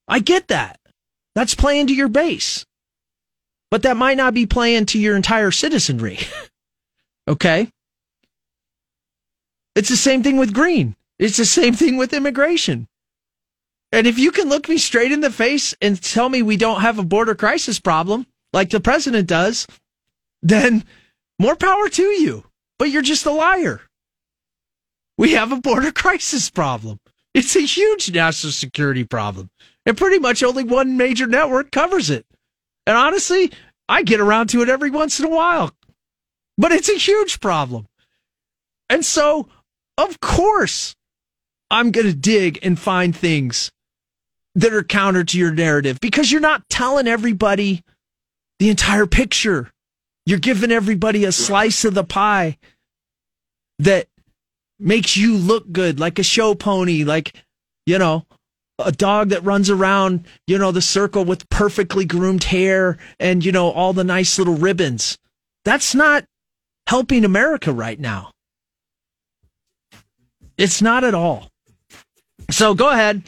I 0.07 0.19
get 0.19 0.49
that. 0.49 0.79
That's 1.35 1.55
playing 1.55 1.87
to 1.87 1.95
your 1.95 2.09
base. 2.09 2.67
But 3.75 3.83
that 3.83 3.97
might 3.97 4.17
not 4.17 4.35
be 4.35 4.47
playing 4.47 4.87
to 4.87 5.01
your 5.01 5.17
entire 5.17 5.51
citizenry. 5.51 6.21
okay? 7.29 7.69
It's 9.75 9.89
the 9.89 9.97
same 9.97 10.23
thing 10.23 10.37
with 10.37 10.55
green. 10.55 10.95
It's 11.19 11.39
the 11.39 11.45
same 11.45 11.75
thing 11.75 11.97
with 11.97 12.13
immigration. 12.13 12.87
And 13.91 14.07
if 14.07 14.17
you 14.17 14.31
can 14.31 14.49
look 14.49 14.69
me 14.69 14.79
straight 14.79 15.11
in 15.11 15.23
the 15.23 15.29
face 15.29 15.75
and 15.83 16.01
tell 16.01 16.29
me 16.29 16.41
we 16.41 16.57
don't 16.57 16.83
have 16.83 17.01
a 17.01 17.05
border 17.05 17.35
crisis 17.35 17.81
problem 17.81 18.29
like 18.53 18.71
the 18.71 18.79
president 18.79 19.27
does, 19.27 19.67
then 20.41 20.85
more 21.41 21.57
power 21.57 21.89
to 21.89 22.05
you. 22.05 22.45
But 22.79 22.91
you're 22.91 23.03
just 23.03 23.27
a 23.27 23.33
liar. 23.33 23.81
We 25.19 25.33
have 25.33 25.51
a 25.51 25.61
border 25.61 25.91
crisis 26.05 26.49
problem. 26.49 27.01
It's 27.35 27.57
a 27.57 27.63
huge 27.63 28.13
national 28.13 28.53
security 28.53 29.03
problem. 29.03 29.51
And 29.85 29.97
pretty 29.97 30.21
much 30.21 30.45
only 30.45 30.63
one 30.63 30.97
major 30.97 31.27
network 31.27 31.73
covers 31.73 32.09
it. 32.09 32.25
And 32.87 32.97
honestly, 32.97 33.51
I 33.89 34.03
get 34.03 34.21
around 34.21 34.49
to 34.49 34.63
it 34.63 34.69
every 34.69 34.91
once 34.91 35.19
in 35.21 35.27
a 35.27 35.31
while. 35.31 35.73
But 36.57 36.73
it's 36.73 36.89
a 36.89 36.99
huge 36.99 37.41
problem. 37.41 37.87
And 38.89 39.05
so, 39.05 39.49
of 39.99 40.21
course, 40.21 40.95
I'm 41.71 41.91
going 41.91 42.07
to 42.07 42.15
dig 42.15 42.59
and 42.63 42.79
find 42.79 43.15
things 43.15 43.73
that 44.55 44.73
are 44.73 44.85
counter 44.85 45.25
to 45.25 45.39
your 45.39 45.53
narrative 45.53 45.99
because 46.01 46.31
you're 46.31 46.41
not 46.41 46.69
telling 46.69 47.09
everybody 47.09 47.83
the 48.59 48.71
entire 48.71 49.07
picture. 49.07 49.73
You're 50.27 50.39
giving 50.39 50.71
everybody 50.71 51.25
a 51.25 51.33
slice 51.33 51.85
of 51.85 51.95
the 51.95 52.05
pie 52.05 52.59
that 53.81 54.07
makes 54.79 55.17
you 55.17 55.37
look 55.37 55.71
good, 55.73 55.99
like 55.99 56.19
a 56.19 56.23
show 56.23 56.55
pony, 56.55 57.05
like, 57.05 57.35
you 57.87 57.99
know, 57.99 58.25
a 58.79 58.93
dog 58.93 59.29
that 59.29 59.45
runs 59.45 59.71
around, 59.71 60.27
you 60.47 60.59
know, 60.59 60.73
the 60.73 60.83
circle 60.83 61.25
with 61.25 61.49
perfectly 61.49 62.05
groomed 62.05 62.45
hair 62.45 62.99
and, 63.21 63.45
you 63.45 63.53
know, 63.53 63.71
all 63.71 63.93
the 63.93 64.05
nice 64.05 64.39
little 64.39 64.57
ribbons. 64.57 65.17
That's 65.65 65.95
not 65.95 66.25
helping 66.87 67.25
America 67.25 67.73
right 67.73 67.99
now. 67.99 68.31
It's 70.59 70.83
not 70.83 71.05
at 71.05 71.15
all. 71.15 71.51
So 72.51 72.75
go 72.75 72.91
ahead 72.91 73.23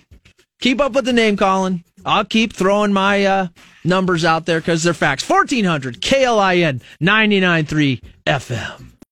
keep 0.61 0.81
up 0.81 0.93
with 0.93 1.05
the 1.05 1.13
name 1.13 1.37
calling. 1.37 1.85
I'll 2.05 2.25
keep 2.25 2.53
throwing 2.53 2.93
my 2.93 3.25
uh, 3.25 3.49
numbers 3.85 4.25
out 4.25 4.47
there 4.47 4.61
because 4.61 4.83
they're 4.83 4.95
facts. 4.95 5.29
1400 5.29 6.01
KLIN 6.01 6.83
99.3 7.01 8.03
FM. 8.27 8.96